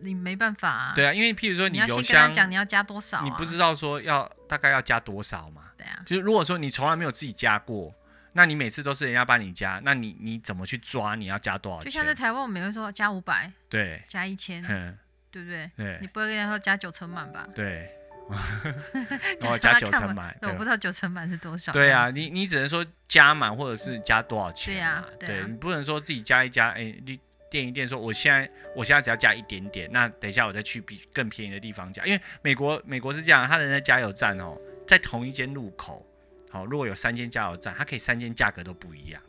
[0.00, 0.92] 你没办法啊。
[0.94, 5.62] 对啊，因为譬如说你油箱，你要先跟他讲你要加多少啊，你不知道说要大概要加多少嘛。
[5.78, 6.02] 对啊。
[6.04, 7.94] 就是如果说你从来没有自己加过。
[8.34, 11.14] 那你每次都是人家帮你加，那你你怎么去抓？
[11.14, 11.84] 你要加多少钱？
[11.84, 14.62] 就像在台湾，我们会说加五百，对，加一千，
[15.30, 15.70] 对不对？
[15.76, 17.46] 对，你不会跟人家说加九成满吧？
[17.54, 17.90] 对，
[19.48, 21.72] 我加九成满，我不知道九成满是多少。
[21.72, 24.74] 对啊，你你只能说加满或者是加多少钱？
[24.74, 27.18] 对呀，对你不能说自己加一加，哎，你
[27.50, 36.06] 垫一垫，说我现在我现在只要加一点点，那等一下我再去比更便宜的地方加，因为美国美国是这样，他人在加油站哦，在同一间路口。
[36.50, 39.22] 好，如果有三间加油站，它可以三间价格都不一样，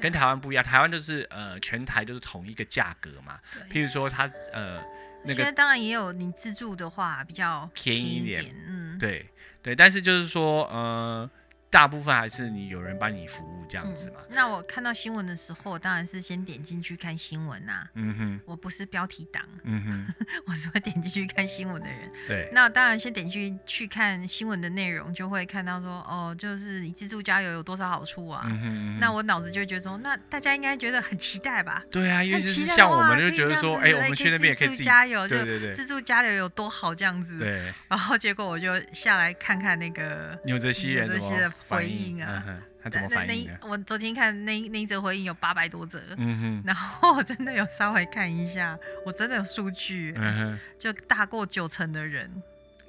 [0.00, 0.64] 跟台湾不一样。
[0.64, 3.38] 台湾就是呃，全台都是同一个价格嘛。
[3.52, 3.62] 对。
[3.68, 4.82] 譬如说它呃，
[5.24, 5.34] 那个。
[5.34, 9.28] 现在当然也有你自助的话比较便宜一点，嗯，对
[9.62, 9.74] 对。
[9.74, 11.28] 但是就是说呃，
[11.74, 14.20] 大部分还是你有人帮你服务这样子嘛。
[14.20, 17.90] 嗯、那我看到新闻的时候，当然是先点进去看新闻呐、啊。
[17.94, 19.42] 嗯哼，我不是标题党。
[19.64, 20.14] 嗯哼，
[20.46, 22.08] 我是会点进去看新闻的人。
[22.28, 28.44] 对，那当然先点进去看新闻的内容，就会看到说，哦，就是你自助加油有多少好处啊？
[28.46, 31.82] 嗯哼，那我脑子就会觉得说，那大家应该觉得很期待吧？
[31.90, 37.36] 对啊，因为就是像我们就觉得说，哎、欸，我们去那边也可以自助加油，对对对，自助加油有多好这样子。
[37.36, 41.18] 对，然后结果我就下来看看那个纽泽西人的
[41.68, 52.30] 回应啊，嗯、他怎么反应、啊、那我昨天看那那一则回应有八百多则，嗯哼，然后我真的有稍微看一下，我真的有数据，嗯哼，就大过九成的人，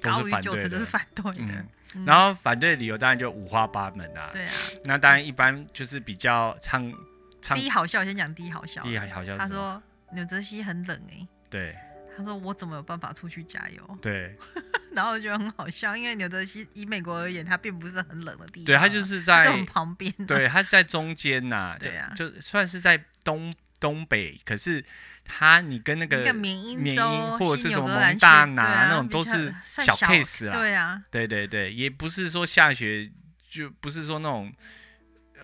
[0.00, 1.64] 高于九成都是反对的。
[2.04, 4.28] 然后反对的理由当然就五花八门啊。
[4.32, 4.52] 对啊，
[4.84, 6.92] 那当然一般就是比较唱
[7.40, 7.56] 唱。
[7.56, 8.82] 第一好笑，先讲第一好笑。
[8.82, 9.38] 第一好笑。
[9.38, 11.28] 他说纽泽西很冷哎、欸。
[11.48, 11.76] 对。
[12.16, 13.98] 他说我怎么有办法出去加油？
[14.02, 14.36] 对。
[14.96, 18.64] 然后我觉得很好笑，因为纽泽西以美国而言，它并不是很冷的地方。
[18.64, 20.24] 对，它就是在旁边、啊。
[20.26, 21.76] 对，它在中间呐、啊。
[21.78, 22.10] 对啊。
[22.16, 24.82] 就算是在东东北，可是
[25.22, 26.96] 它你跟那个缅因
[27.38, 30.52] 或者是什么蒙大拿、啊、那种都是小 case 啊。
[30.52, 31.02] 对啊。
[31.10, 33.06] 对对对，也不是说下雪，
[33.50, 34.50] 就不是说那种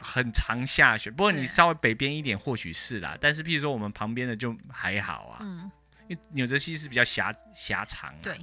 [0.00, 1.10] 很常下雪。
[1.10, 5.38] 不过你稍微北边一点或许是啦，但是譬如说我们旁边的就还好啊。
[5.42, 5.70] 嗯。
[6.08, 8.16] 因为纽泽西是比较狭狭长、啊。
[8.22, 8.38] 对。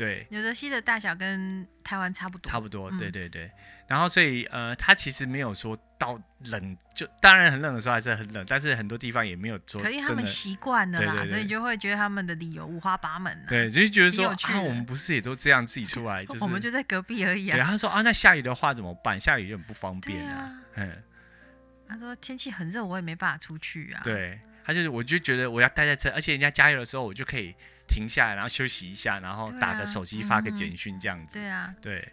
[0.00, 3.44] 对，纽泽西的大小跟台湾差不多，差不多，对对对。
[3.44, 3.50] 嗯、
[3.88, 9.82] 然后所以呃，它其实没有说到冷，就当然很冷的时候还是很冷，但是很多地方也没有说。
[9.82, 13.44] 可是他们习惯了啦，对对对，所以就会觉得他们的理由五花八门、啊。
[13.46, 17.58] 对，就是觉得说啊，我们不是也都这样自己出来， 就是我们就在隔壁而已啊。
[17.58, 19.20] 对，他说啊，那下雨的话怎么办？
[19.20, 20.50] 下雨就很不方便啊。
[20.76, 20.96] 嗯，
[21.86, 24.00] 他说天气很热，我也没办法出去啊。
[24.02, 27.54] 对，他就是，我就觉得我要待在这，而且人家加油的时候，我就可以。
[27.90, 31.34] 停下来，然后休息一下，然后打个手机发个简讯，这样子。
[31.34, 32.12] 对啊，对，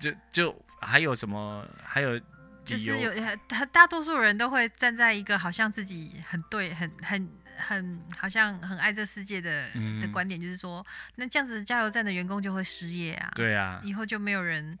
[0.00, 1.68] 就就还有什么？
[1.84, 2.18] 还有
[2.64, 3.12] 就是有
[3.48, 10.84] 他大多数人都会站在一个好像自己很对、很很很好像很爱这世界的、嗯、的观点，就是说，
[11.16, 13.30] 那这样子加油站的员工就会失业啊。
[13.34, 14.78] 对啊，以后就没有人，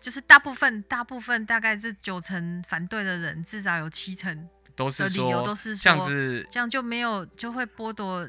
[0.00, 8.28] 就是大部分大部分大概是九成反对的人，至少有七成都是理由都是说这样子，这样就没有就会剥夺。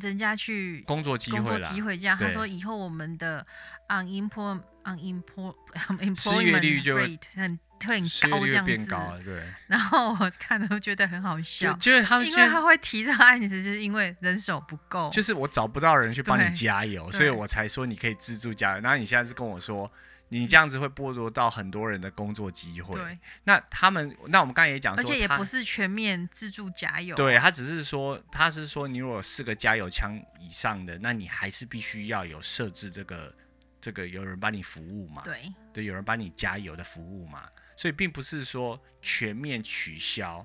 [0.00, 3.46] 人家去工作机会，工作机会这样，他说以后我们的
[3.88, 9.24] unemployment unemployment 失业率就会很会很高这样子。
[9.24, 9.42] 对。
[9.66, 15.10] 然后我看都觉得很好笑，就是他们因为他会提这个案子，就是因为人手不够。
[15.10, 18.80] 就是我找不到人去帮你加油，所以我才说你可以自助加油。
[18.80, 19.90] 然后你现在是跟我说。
[20.28, 22.94] 你这样子会剥夺到很多人的工作机会。
[22.94, 27.16] 对，那他们，那我们刚才也讲说，而且也不是全面自助加油。
[27.16, 33.34] 对，他只是说，他是说，你如果有四个加油枪以上的，那你还是必须要有设置这个
[33.80, 35.22] 这个有人帮你服务嘛？
[35.24, 37.48] 对，对，有人帮你加油的服务嘛？
[37.76, 40.44] 所以并不是说全面取消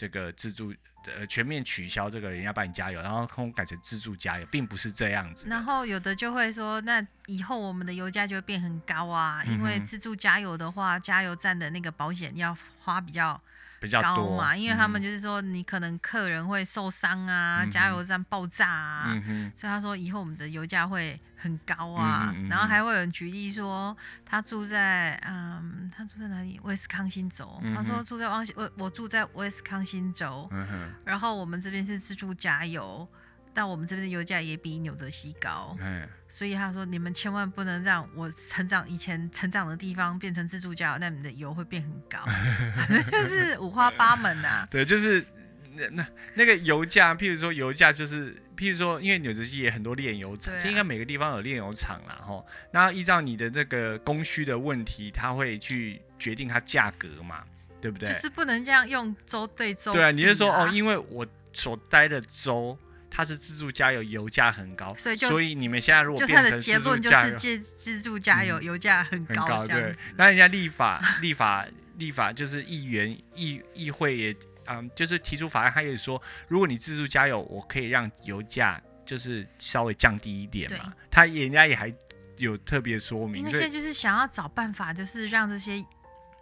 [0.00, 0.74] 这个自助。
[1.16, 5.48] 呃，全面取消这个人家帮你加油，然后空改成自助加油，并不是这样子。
[5.48, 13.40] 然后有的就会说，那以后我们的油价就会变很高啊，嗯、因为自助加油的话，加油站的那个保险要花比较。
[13.80, 22.32] 比较高嘛，因为他们就是说，你可能客人会受伤啊，嗯、加油站爆炸啊，嗯、所以他说以后我们的油价会很高啊。
[22.36, 26.60] 嗯、然后还会有人举例说，他住在嗯，他住在哪里？
[26.62, 27.58] 威斯康星州。
[27.62, 33.08] 嗯、他说住在汪我我住在威斯康星州，嗯、然后我们这边是自助加油。
[33.52, 42.24] 但我们这边的油价也比纽泽西高，嗯，所以他说你们千万不能让我成长以前成长的地方变成自助加油，那你们的油会变很高，
[42.76, 44.66] 反正就是五花八门啊。
[44.70, 45.24] 对，就是
[45.74, 52.46] 那那那个油价，譬如说油价就是，譬如说，因为纽泽西也很多炼油厂，啊、就应该每个地方有炼油厂啦，吼。
[52.70, 57.42] 那依照你的这个供需的问题，它会去决定它价格嘛，
[57.80, 58.08] 对不对？
[58.08, 59.92] 就是不能这样用州对州。
[59.92, 62.78] 对啊，你是说哦，因为我所待的州。
[63.10, 69.94] 它是自助加油，油价很高，所以就所以你们现在如果变成自助加油，自自助加油，油价很高，很高，对。
[70.16, 71.66] 那人家立法立法
[71.98, 80.92] 立法就是议员议议会也嗯，就是提出法案，他也说，如果你自助加油，我可以让油价就是稍微降低一点嘛。
[81.10, 81.92] 他人家也还
[82.36, 85.84] 有特别说明，现在就是想要找办法，就是让这些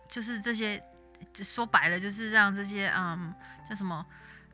[0.06, 0.82] 就是这些
[1.42, 3.32] 说白了就是让这些嗯
[3.66, 4.04] 叫什么。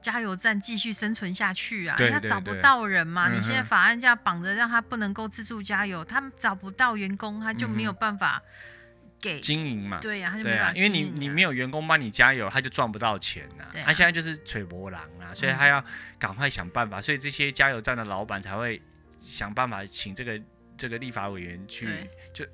[0.05, 1.97] 加油站继续生存下去啊！
[1.97, 3.31] 他找不到人嘛。
[3.31, 8.43] 你现在法案这样绑着，让他不能够自助加油，他们找不到员工，他就没有办法
[9.19, 9.99] 给经营嘛。
[10.01, 10.73] 对呀，他就没办法。
[10.75, 13.65] 因为你你没有员工帮你加油，他就赚不到钱呐。
[13.83, 15.83] 他现在就是吹波浪啊，所以他要
[16.19, 17.01] 赶快想办法。
[17.01, 18.83] 所以这些加油站的老板才会
[19.23, 20.39] 想办法请这个
[20.77, 21.89] 这个立法委员去，
[22.35, 22.45] 就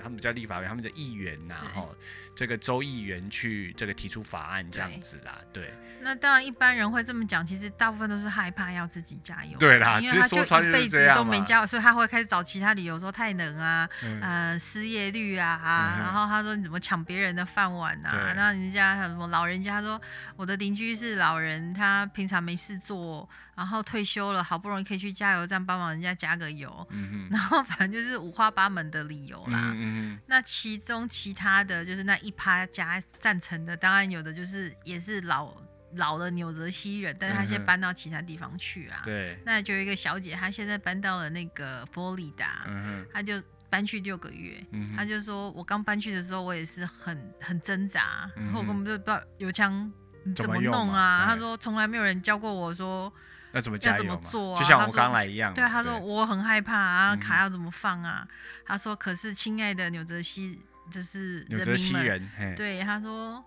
[0.00, 1.88] 他们叫立法委员，他们的议员呐，哈，
[2.34, 5.64] 这个州议员去这个提出法案这样子啦，对。
[5.64, 9.58] 对那当然，一般人会这么讲，其实大部分都是害怕要自己加油。
[9.58, 18.32] 对啦，因为他就一辈子都没加油，所以他会开始找其他理由说太冷啊，嗯、呃，失业率啊，嗯、然后他说你怎么抢别人的饭碗啊？
[18.34, 20.00] 那人家什么老人家说
[20.36, 23.28] 我的邻居是老人，他平常没事做，
[23.60, 29.72] 然后退休了，好不容易可以去加油站帮忙人家加个油，嗯、然后反正就是五花八门的理由啦。
[29.76, 35.54] 嗯、那其中其他的就是那一趴加赞成的，当然有的就是也是老。
[35.96, 39.02] 老的纽泽西人，但是他现在搬到其他地方去啊。
[39.02, 39.36] 对。
[39.44, 44.64] 那就有一个小姐，她现在搬到了那个佛罗里达，嗯，她就搬去六个月。
[44.70, 44.94] 嗯。
[44.96, 49.92] 她就说：“我刚搬去的时候，我也是很很挣扎，然后我根本就不知道油枪
[50.36, 53.12] 怎么弄啊。”她说：“从来没有人教过我说
[53.52, 55.52] 要怎么加油，要怎么做啊。”就像我刚来一样。
[55.54, 58.26] 对，他说我很害怕啊，卡要怎么放啊？
[58.66, 60.60] 他说：“可是亲爱的纽泽西，
[60.90, 63.44] 就是纽泽西人，对，他说。”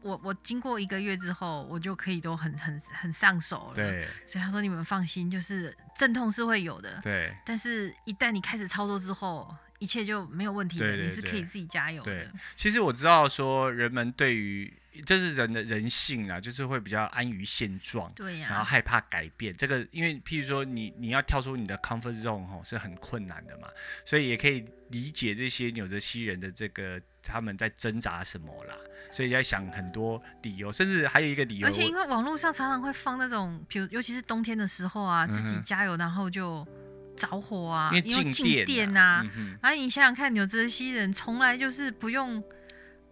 [0.00, 3.74] 我我经过一个月之后，我就可以都很很很上手了。
[3.74, 7.00] 对，所以他说你们放心，就是阵痛是会有的。
[7.02, 10.86] 对，但是一旦你开始操作之后，一切就没有问题了。
[10.86, 12.12] 对对对，你是可以自己加油的。
[12.14, 14.72] 对，其实我知道说人们对于
[15.04, 18.12] 这是人的人性啊，就是会比较安于现状。
[18.14, 18.50] 对呀、啊。
[18.50, 23.68] 然后害怕改变这个，因为譬如说你你要跳出你的 comfort zone 吼是很困难的嘛，
[24.04, 27.00] 所以也可以理解这些纽泽西人的这个。
[27.20, 28.74] 他们在挣扎什么啦？
[29.10, 31.66] 所以在想很多理由，甚至还有一个理由。
[31.66, 36.66] 而且因为网络上常常会放那种，比如尤其是冬天的时候啊，嗯、自己加油然后就
[37.14, 42.42] 着火啊，因为静电呐、嗯、你想想看，纽泽西人从来就是不用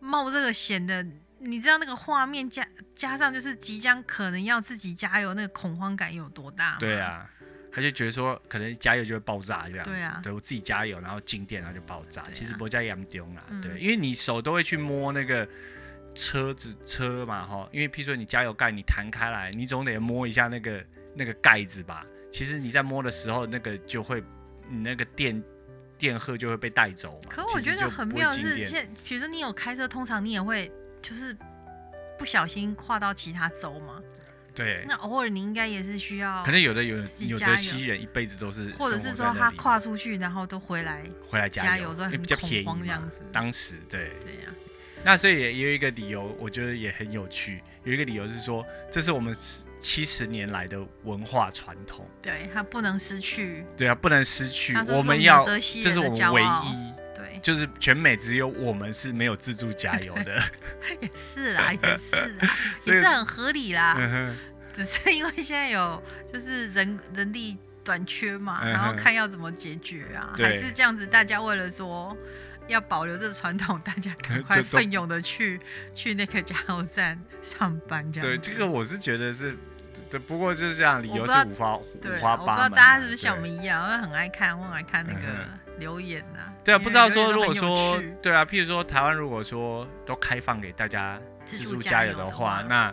[0.01, 1.05] 冒这个险的，
[1.47, 6.77] 你知道那个画面加加上就是即将可能要自己加油，那个恐慌感有多大？
[6.79, 7.31] 对啊。
[7.73, 9.91] 他就觉得说，可能加油就会爆炸这样子。
[9.91, 12.23] 对啊，对我自己加油，然后静电，然后就爆炸。
[12.23, 15.47] 啊、其实不加严重啊，对，因为你手都会去摸那个
[16.15, 20.83] 车子车嘛，哈，因为譬如说你加油盖你弹开来，你总得摸一下那个
[21.15, 22.03] 那个盖子吧。
[22.33, 24.25] 其实你在摸的时候，那个就会
[24.71, 25.45] 你那个电
[25.99, 27.29] 电荷就会被带走嘛。
[27.29, 30.73] 可我觉得很妙的是，现比如说你有开车，通常你也会
[31.07, 31.37] 就是
[32.19, 34.03] 不小心跨到其他州嘛。
[34.55, 36.97] 对，那偶尔你应该也是需要，可能有的有
[37.29, 43.21] 有的西人一辈子都是，或者是说他跨出去然后都回来回来加油，所以比较便宜这样子。
[43.31, 44.51] 当时对对呀、啊，
[45.05, 47.63] 那所以也有一个理由，我觉得也很有趣。
[47.85, 49.37] 有一个理由是说，这是我们
[49.79, 53.65] 七十年来的文化传统，对，它不能失去。
[53.77, 57.06] 对啊，不能失去，我们要这是我们唯一，对，
[57.47, 60.43] 就是全美只有我们是没有自助加油的。
[61.01, 62.49] 也是啦， 也是啦，
[62.83, 63.97] 也是很合理啦。
[64.75, 71.07] 只是因为现在有就是人人力短缺嘛，然后看要怎么解决啊，还是这样子？
[71.07, 72.17] 大家为了说
[72.67, 75.61] 要保留这个传统，大家赶快 奋勇的去
[75.95, 78.29] 去那个加油站上班这样。
[78.29, 79.57] 对，这个我是觉得是，
[80.11, 81.85] 对，不过就是这样，理由是五花五
[82.21, 82.57] 花八门。
[82.57, 85.21] 我不知道大家是不是像我们一样，我很爱看，我很爱看那个
[85.79, 86.41] 留言呐。
[86.67, 92.93] 对啊，不知道说如果说对啊，譬如说台湾如果说都开放给大家自助加油的话，那。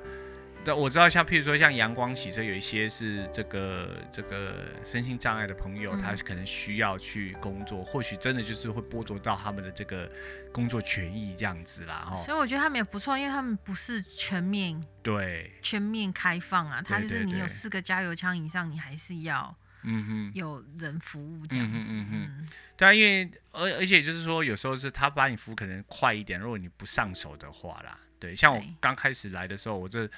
[0.63, 4.53] 对，我知道，像譬如说，像阳光洗车，有一些是这个这个
[4.85, 10.09] 身心障碍的朋友，嗯、他可能需要去工作，或许真的就是会剥夺到他们的这个
[10.53, 12.15] 工作权益这样子啦，哦。
[12.25, 19.53] 所以我觉得他们也不错，因为他们不是全面对全面开放啊，他就是你有四个加油枪以上，你还是要
[19.83, 21.77] 嗯哼有人服务这样子。
[21.77, 22.47] 嗯嗯嗯。
[22.75, 30.09] 对啊，因为而而且就是说，有时候是他把你服务可能快一点，如果你不上手的话啦，对，像我刚开始来的时候，我这。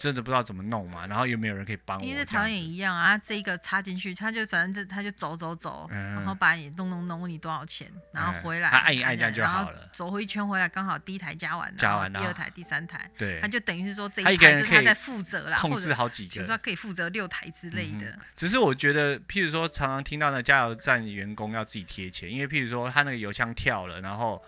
[0.00, 2.02] 真的不知道怎么弄嘛，然后又没有人可以帮我。
[2.02, 9.90] 因为台湾也一样啊，这一个插进去，他就反正这他就走走走，嗯、然后把你弄弄弄，问你多少钱，然后回来，他、嗯、按一按这样就好了。
[9.92, 18.18] 走回一圈回来，刚好第一台加完，加完，第二台、第三台，对，他就等于是说这一台就是他在负责啦，控制好几个，比如说可以负责六台之类的、嗯。
[18.34, 24.42] 只是我觉得，譬如说常常听到那加油站员工要自己贴钱，因为譬如说他那个油箱跳了，然后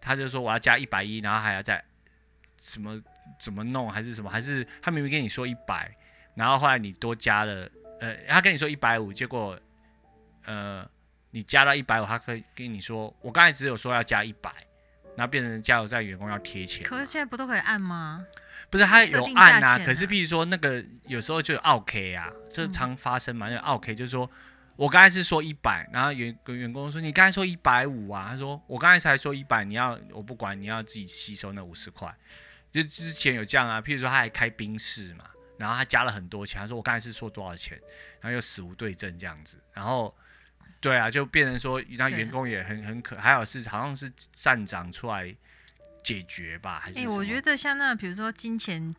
[0.00, 1.84] 他就说我要加一百一，然后还要再
[2.58, 2.98] 什么。
[3.38, 4.30] 怎么弄还是什么？
[4.30, 5.90] 还是他明明跟你说一百，
[6.34, 7.68] 然后后来你多加了，
[8.00, 9.58] 呃，他跟你说一百五，结果，
[10.44, 10.88] 呃，
[11.30, 14.52] 你加到一百五，他可以跟你说，我刚才只有说要加一百，
[15.16, 16.86] 然后变成加油站员工要贴钱。
[16.86, 18.24] 可是现在不都可以按吗？
[18.70, 19.78] 不是，他有按啊。
[19.78, 23.48] 可是，譬如说那个有时候就有 OK 啊，这常发生嘛。
[23.48, 24.28] 那 OK 就是说
[24.76, 32.12] 我刚才是说一百，然后员员工说你刚才说一百五啊，他说我刚才才说一百，你要我不管，你要自己吸收那五十块。
[32.74, 35.24] 就之前有这样啊，譬如说他还开宾士嘛，
[35.56, 37.80] 然后他加了很多钱，他说我刚才是说多少钱，
[38.20, 40.12] 然后又死无对证这样子，然后
[40.80, 45.32] 对啊，就变成说那员工也很很可，还有是好像是站长出来
[46.02, 46.98] 解决吧，还是？
[46.98, 48.92] 哎，我觉得像那比如说金钱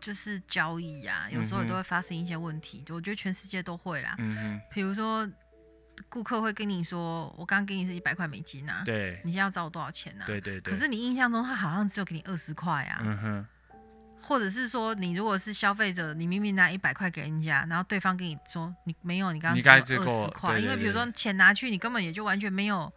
[0.00, 4.14] 就是交易呀、啊，有时候都会发生一些问题，嗯、我觉得全世界都会啦。
[4.18, 5.28] 嗯哼，比如说。
[6.08, 10.24] 顾客会跟你说：“我刚刚给你是一百块美金啊，对，你现在要找我多少钱啊？
[10.26, 10.72] 对对对。
[10.72, 13.00] 可是你印象中他好像只有给你二十块啊。
[13.02, 13.46] 嗯哼。
[14.20, 22.92] 或者是说，你如果是消费者，你明明拿一百块给人家，然后对方跟你说你没有，你刚刚只有二十块，因为比如说钱拿去，你根本也就完全没有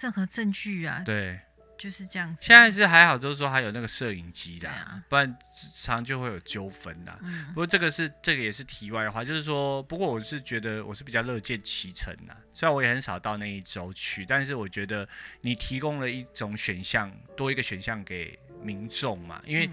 [0.00, 1.02] 任何证据啊。
[1.04, 1.38] 对。
[1.78, 2.42] 就是这样子。
[2.42, 5.38] 现在是还好，就是说还有那个摄影机的，啊，不然
[5.76, 7.18] 常常就会有纠纷的。
[7.22, 12.36] 嗯、不过这个是这个也是题外话，就是说，不过我是觉得我是比较乐见其成的。
[12.52, 15.08] 虽然我也很少到那一周去，但是我觉得
[15.42, 19.40] 你提供了一种选项，多一个选项给民众嘛。
[19.46, 19.70] 因为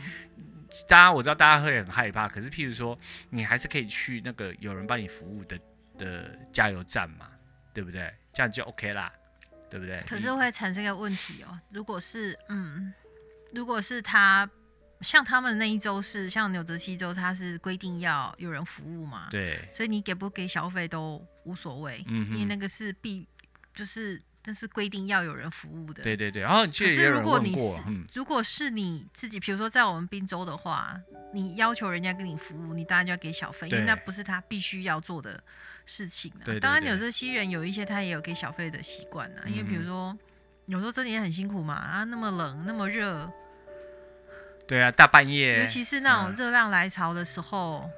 [0.88, 2.98] 大家我知道大家会很害怕，可是譬如说
[3.32, 5.60] 你还是可以去那个有人帮你服务的
[5.98, 7.30] 的加油站嘛，
[7.74, 8.14] 对不对？
[8.34, 9.12] 这样就 OK 啦。
[9.70, 10.02] 对不对？
[10.08, 11.60] 可是会产生一个问题哦。
[11.72, 12.94] 如果是嗯，
[13.54, 14.50] 如果是他
[15.02, 19.28] 像他们那一周是像纽泽西州，他是规定要有人服务嘛？
[19.30, 19.68] 对。
[19.72, 23.28] 所以你给不给小费都无所谓，嗯，因为那个是必
[23.74, 26.02] 就是这是规定要有人服务的。
[26.04, 26.42] 对对对。
[26.42, 31.00] 然后其实如果你是、嗯、如果是你自己，比如说在我们滨州的话，
[31.34, 35.44] 你要求人家给你服务，你当然就要给小费，因为那不是他必须要做的。
[35.86, 40.18] 事情啊，对对对，当然纽泽西人有一些他也有给小费的习惯啊，嗯、因为比如说
[40.66, 43.32] 有时候真的也很辛苦嘛，啊那么冷那么热，
[44.68, 47.90] 对啊大半夜，尤其是那种热浪来潮的时候，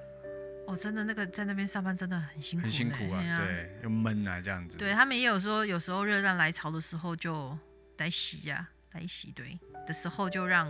[0.67, 4.77] 哦、真的那个在那边上班真的很辛苦，很辛苦啊对，又闷啊这样子。
[4.77, 7.57] 对他们也有说，有时候热浪来潮的时候就
[7.97, 9.57] 来洗呀，来洗对
[9.87, 10.69] 的时候就让。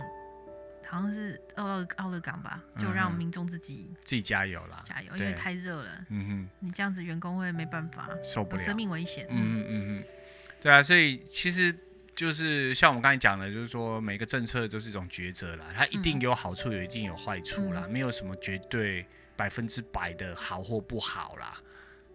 [0.90, 6.04] 好像是奥勒奥勒冈吧，就让民众自己、嗯、自己加油啦，加油，因为太热了。
[6.08, 9.26] 嗯哼，你这样子员工会没办法，受不了，生命危险。
[9.28, 10.04] 嗯嗯嗯嗯，
[10.62, 11.76] 对啊，所以其实
[12.14, 19.04] 就是像我们刚才讲的，就是说每个政策都是一种抉择啦，它一定有好处，有一定有坏处啦，嗯、没有什么绝对
[19.36, 21.58] 百分之百的好或不好啦，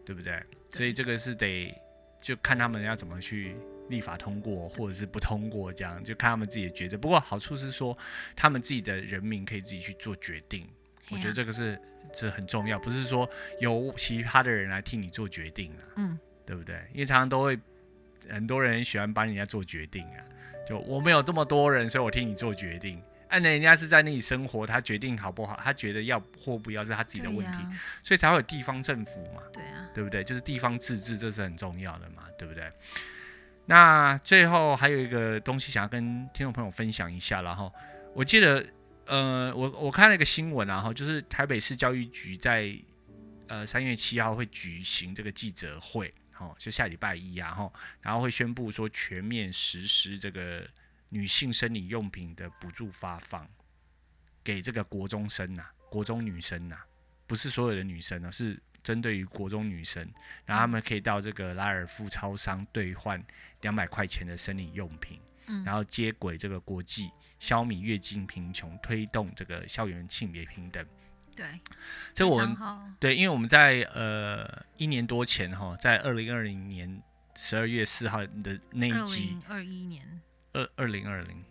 [0.04, 0.34] 对不对？
[0.72, 1.72] 对，所以这个是得
[2.20, 3.56] 就看他们要怎么去。
[3.90, 6.98] 立法通过或者是不通过，这样就看他们自己的抉择。
[6.98, 7.98] 不过好处是说，
[8.36, 10.68] 他们自己的人民可以自己去做决定。
[11.10, 11.80] 我觉得这个是
[12.16, 13.30] 这很重要，不是说
[13.60, 16.76] 由其他的人来替你做决定啊，嗯，对不对？
[16.94, 17.60] 因为常常都会
[18.30, 20.24] 很多人喜欢帮人家做决定啊，
[20.68, 23.02] 就我们有这么多人，所以我替你做决定。
[23.28, 27.72] 按人家是在那里生活，他决定好不好，他觉得要或不要是他自己的问题，啊、
[28.04, 30.24] 所以才会有地方政府嘛，对啊，对不对？
[30.24, 32.72] 就是地方自治，这是很重要的嘛，对不对？
[33.66, 37.74] 那最后还有一个东西想要跟听众朋友分享一下，然后
[38.14, 38.66] 我记得，
[39.06, 42.78] 呃，我我看了一个新闻，然后就是台北市教育局在
[43.48, 50.68] 呃三月七号会举行这个记者会，哦，就下礼拜一啊，然后然后会宣布说全面实施这个
[51.08, 53.48] 女性生理用品的补助发放
[54.44, 56.78] 给这个国中生呐、国中女生呐、
[57.26, 60.06] 不是所有的女生呢，是针对于国中女生，
[60.46, 63.24] 然后他们可以到这个拉尔夫超商兑换。
[63.64, 67.10] 两百块钱的生理用品，嗯，然后接轨这个国际，
[67.40, 70.86] 消弭月经贫穷，推动这个校园性别平等。
[71.36, 71.46] 对，
[72.14, 72.56] 这我们
[73.00, 77.02] 对，因为我们在呃一年多前哈，在二零二零年
[77.36, 81.44] 十二月四号的那一集，二一年，二二零二零，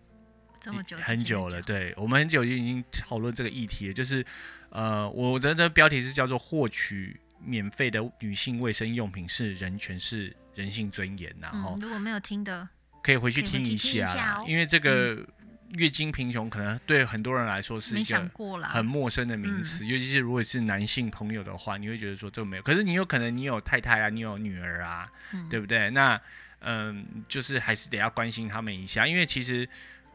[0.61, 1.61] 这么久，很久了。
[1.63, 4.25] 对，我们很久就已经讨论这个议题了，就是
[4.69, 10.37] 呃，我的的标题是叫做获取免费的女性卫生用品是人权是。
[10.55, 12.69] 人性尊严，然后、嗯、如果没有听的，
[13.03, 15.19] 可以回去听一下，因为这个
[15.75, 18.31] 月经贫穷可能对很多人来说是一个
[18.65, 25.89] 很陌生的名词，尤其是如果是男性朋友的话，你会觉得说这没有，可是你有可能你有太太啊，你有女儿啊，嗯、对不对？
[25.91, 26.21] 那
[26.61, 29.67] 嗯，就是还是得要关心他们一下，因为其实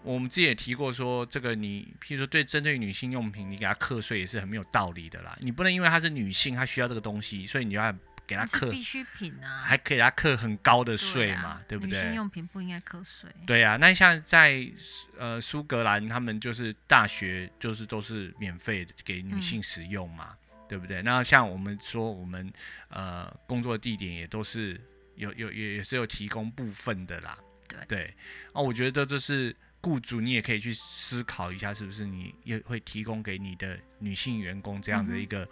[0.03, 7.93] 我们自己也提过说，这个你譬如说对针对女性用品，你给她课税也是很没有道理的啦，你不能因为她是女性，她需要这个东西，所以你就要。
[8.27, 11.97] 给他课必需品啊，还给他课很高的税嘛，对，不对？
[11.97, 13.29] 女性用品不应该课税。
[13.45, 14.69] 对啊，那像在
[15.17, 21.01] 呃苏格兰，他们就是大学就是都是免费给女性使用嘛，嗯、对不对？
[21.03, 22.51] 那像我们说我们
[22.89, 24.79] 呃工作地点也都是
[25.15, 27.37] 有有也也是有提供部分的啦。
[27.69, 28.13] 对对，
[28.51, 35.47] 哦，我觉得这是雇主，你也可以去思考一下，是不是你也会提供给你的女性员工这样的一个。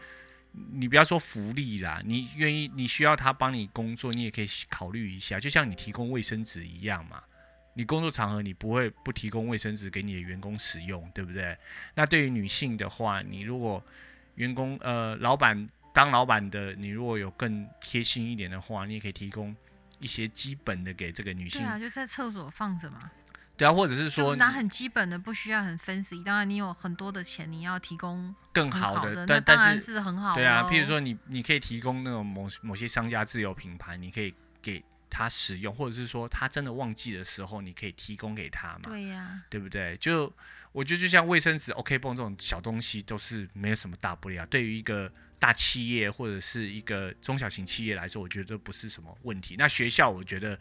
[0.71, 5.39] 你不要说福利啦，你愿意，你需要他帮你工作，你也可以考虑一下。
[5.39, 7.21] 就像你提供卫生纸一样嘛，
[7.73, 11.57] 你工作场合你不会不提供卫生纸给你的员工使用，对不对？
[11.93, 13.83] 那对于女性的话，你如果
[14.35, 19.55] 员工呃老板当老板的，你如果有更贴心一点的话，你也可以提供
[19.99, 21.61] 一些基本的给这个女性。
[21.61, 23.11] 对啊，就在厕所放着嘛。
[23.57, 26.21] 对啊，或者是说拿很基本的，不需要很 fancy。
[26.21, 30.41] 当然，你有很多的钱，你要提供更好的，那当然是很好的。
[30.41, 38.81] 对啊，譬如说你你可以提供那种某某些商家自有品牌，你可以给他使用，或者是说他真的忘记的时候，你可以提供给他嘛。
[38.83, 39.95] 对呀、啊，对不对？
[39.97, 40.31] 就
[40.73, 44.45] 我觉得就像卫生纸、OK 绷这种小东西，都是没有什么大不了。
[44.47, 49.55] 对于一个大企业或者是一个中小型企业来说，我觉得都不是什么问题。
[49.57, 50.59] 那学校，我觉得。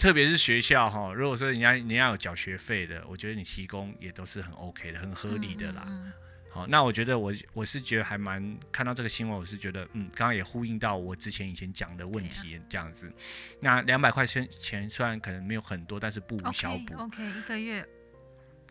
[0.00, 5.84] 特别是学校哈，如果说人家人家有缴学费的，我觉得你提供也都是很 OK 的，很合理的啦。
[5.86, 6.12] 嗯嗯嗯
[6.52, 13.06] 好，那我觉得我我是觉得还蛮看到这个新闻，我是觉得嗯，刚刚也呼应到我之前以前讲的问题这样子。
[13.06, 13.12] 啊、
[13.60, 16.94] 那两百块钱钱虽然可能没有很多，但是不无小补。
[16.96, 17.86] OK，, okay 一个月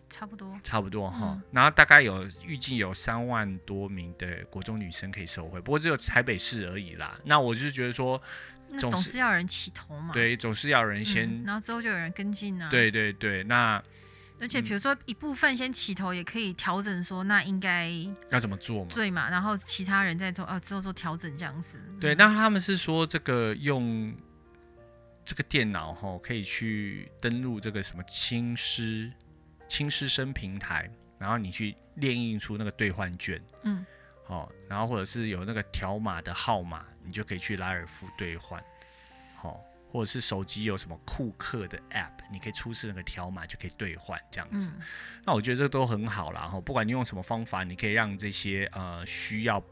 [0.10, 0.60] 差不多。
[0.62, 7.18] 差不多哈，嗯、然后大概有预计有三万多名的国中女生可以收回，不过只有台北市而已啦。
[7.24, 8.20] 那我就是觉得说。
[8.72, 12.70] 那总是要有人起头嘛，对，总是要有人先、嗯，然后之后就有人跟进啊。
[12.70, 13.82] 对对对，那
[14.40, 17.92] 而且比如说一部分先起头，也可以调整说那应该
[18.30, 18.92] 要怎么做嘛？
[18.94, 21.78] 对嘛，然后其他人再做，呃、啊，之后做调整这样子。
[22.00, 24.16] 对，那他们是说这个用
[25.26, 29.12] 这个电脑哈，可以去登录这个什么青师
[29.68, 30.90] 青师生平台，
[31.20, 33.86] 然后你去列印出那个兑换券，嗯。
[34.30, 38.64] 哦，然后或者是有那个条码的号码，你就可以去拉尔夫兑换，
[39.36, 39.60] 好、哦，
[39.92, 44.70] 或者是手机有什么库克的 App，你可以出示那个条码就可以兑换这样子。
[44.76, 44.82] 嗯、
[45.26, 46.42] 那我觉得这都很好啦。
[46.42, 49.64] 哈，不管你用什么方法，你可以让这些呃需要，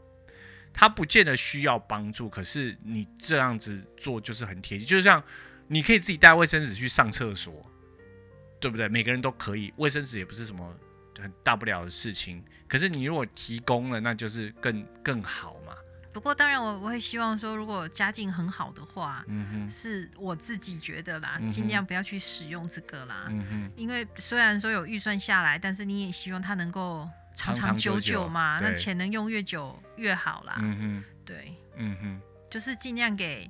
[0.72, 5.22] 他不见得需要帮助，可是你这样子做就是很贴心，就是像
[5.68, 7.64] 你可以自己带卫生纸去上厕所，
[8.58, 8.88] 对不对？
[8.88, 10.76] 每个人都可以，卫生纸也不是什么。
[11.20, 15.72] 很大不了的事情，可是你如果提供了，那就是更更好嘛。
[16.10, 33.48] 不过当然我我会希望说，如果家境很好的话，嗯哼，是我自己觉得啦，尽量不要去使用这个啦，嗯哼，因为虽然说有预算下来，但是你也希望它能够长长久久嘛，那钱能用越久越好啦，嗯哼，对，嗯哼，就是尽量给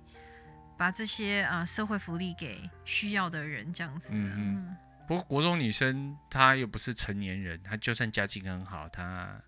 [0.76, 4.76] 把这些啊、呃、社会福利给需要的人这样子，嗯哼。
[5.08, 9.40] 不过国中女生她又不是成年人，她就算家境很好，她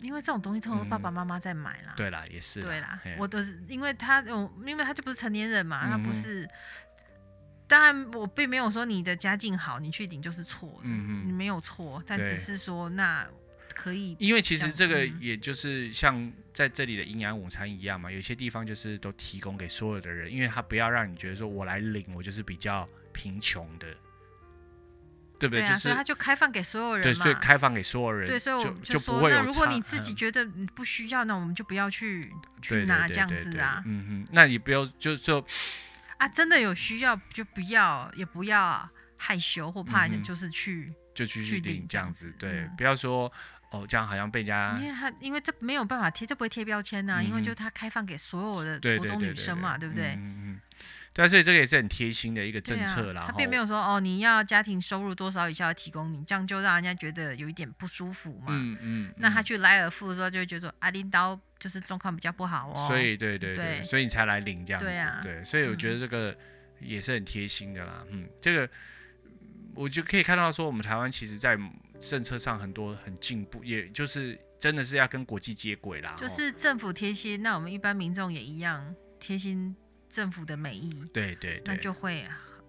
[0.00, 1.92] 因为这种东西通常爸爸妈妈在买啦。
[1.94, 2.62] 对啦，也是。
[2.62, 6.48] 对啦，我都是因为她嗯，因为她就不是成年人嘛，她不是。
[7.68, 13.28] 当然，我并没有说你的家境好，你去领就是错的，嗯你没有错，但只是说那
[13.74, 14.16] 可以。
[14.18, 23.86] 因为其实这个也就是像在这里的营养午餐一样嘛，有些地方就是都提供给所有的人，因为他不要让你觉得说我来领，我就是比较贫穷的。
[25.38, 25.62] 对不对？
[25.62, 27.02] 对啊、就是，所以他就开放给所有人嘛。
[27.02, 28.26] 对，所以开放给所有人。
[28.26, 29.36] 对，所以我就，就，就不会有。
[29.36, 32.32] 那如果你自己觉得你不需要，嗯、那我们就不要去
[32.62, 33.82] 去拿这样子啊。
[33.84, 35.44] 嗯哼，那你不要就就
[36.18, 42.34] 啊，真的有需要就不要，也不要害羞或怕，就是去、嗯、就去去领这样子。
[42.38, 43.30] 对，嗯、不要说
[43.70, 44.78] 哦，这样好像被人家。
[44.80, 50.14] 因为他因为这没有办法贴，这不会贴标签呐、啊，嗯、因为就他开放给所有的国中女生嘛，对不对？
[50.16, 50.60] 嗯嗯。
[51.16, 53.22] 对，所以这个也是很贴心的一个政策啦。
[53.22, 58.48] 啊、他并没有说哦，你要家庭收入多少以下要提供你，这样就让人家觉得有一点不舒服嘛。
[58.50, 59.06] 嗯嗯。
[59.06, 62.86] 嗯，那他去莱尔富的时候，就会觉得说阿领导就是状况比较不好哦。
[62.86, 64.84] 所以对对对，对所以你才来领这样子。
[64.84, 65.20] 对啊。
[65.22, 66.36] 对，所以我觉得这个
[66.80, 68.04] 也是很贴心的啦。
[68.10, 68.68] 嗯，这个
[69.74, 71.58] 我就可以看到说，我们台湾其实在
[71.98, 76.14] 政策上很多很进步，也就是真的是要跟国际接轨啦。
[76.18, 79.74] 就是政府贴心，那我们一般民众也一样贴心。
[80.08, 82.24] 政府的美意，对对，对，那就会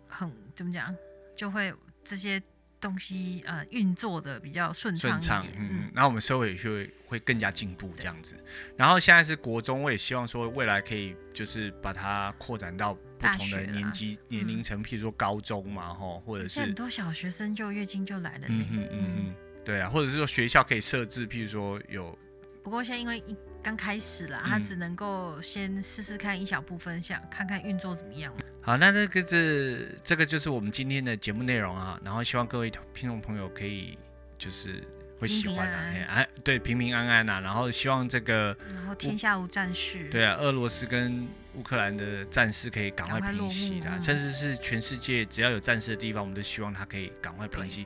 [0.08, 0.96] 很怎么讲，
[1.36, 1.74] 就会
[2.04, 2.42] 这些
[2.80, 8.36] 东西呃运作的比较顺畅一点，嗯，嗯，然后我们社会也就会会更加进步这样子。
[8.76, 22.18] 然后现在是国中，我也希望说未来可以就是把它扩展到不同的年级年龄层，譬如说高中嘛，吼，或者是很多小学生就月经就来了，嗯嗯嗯嗯，对啊，或者是说学校可以设置，譬如说有，
[22.64, 23.36] 不过现在因为一。
[23.68, 28.34] 刚开始了，他只能够先试试看一小部分，想看看运作怎么样。
[28.62, 32.00] 好，那这个是这个就是我们今天的节目内容啊。
[32.02, 33.98] 然后希望各位听众朋友可以
[34.38, 34.82] 就是
[35.20, 37.42] 会喜欢啊，哎，对，平平安安啊。
[37.42, 40.08] 然后希望这个，然后天下无战事。
[40.10, 47.86] 对啊，俄罗斯跟乌克兰的战事可以赶快平息的，甚至是全世界只要有战事的地方，我们都希望它可以赶快平息。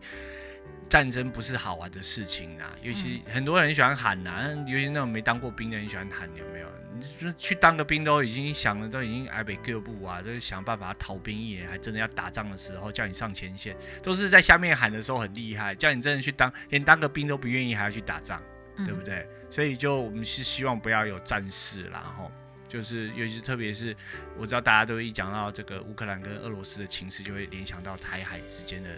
[0.92, 6.68] 战争不是好玩的事情啊，尤其很多人喜欢喊呐、啊，尤其那种没当过兵的人喜欢喊，有没有？
[6.94, 13.74] 你说去当个兵都已经想了，都已经挨北各部啊，都想办法逃兵役，还真的要打仗的时候叫你上前线，
[14.04, 18.44] 都是在下面喊的时候很厉害，叫你真的去当，连当个兵都不愿意，还要去打仗，
[18.86, 19.16] 对不对？
[19.16, 22.30] 嗯、所以就我们是希望不要有战事啦，然后
[22.68, 23.96] 就是尤其是特别是
[24.38, 28.90] 我知道大家都一讲到这个乌克兰跟俄罗斯的情势，就会联想到台海之间的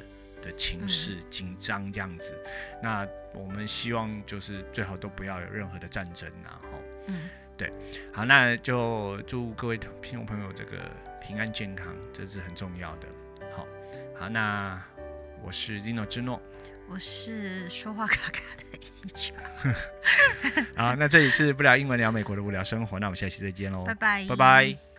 [0.43, 2.37] 的情势紧张这样子。
[2.83, 7.73] 那我们希望就是最好都不要有任何的战争，然后，嗯，对，
[8.11, 10.77] 好，那就祝各位听众朋友这个
[11.19, 13.07] 平安健康，这是很重要的。
[13.51, 13.65] 好，
[14.19, 14.79] 好，那
[15.41, 16.39] 我是 Zino 之诺。
[16.89, 19.35] 我是说话卡卡的一场。
[20.75, 24.92] 好，那这里是不聊英文聊美国的无聊生活，那我们下期再见喽，拜拜，拜拜。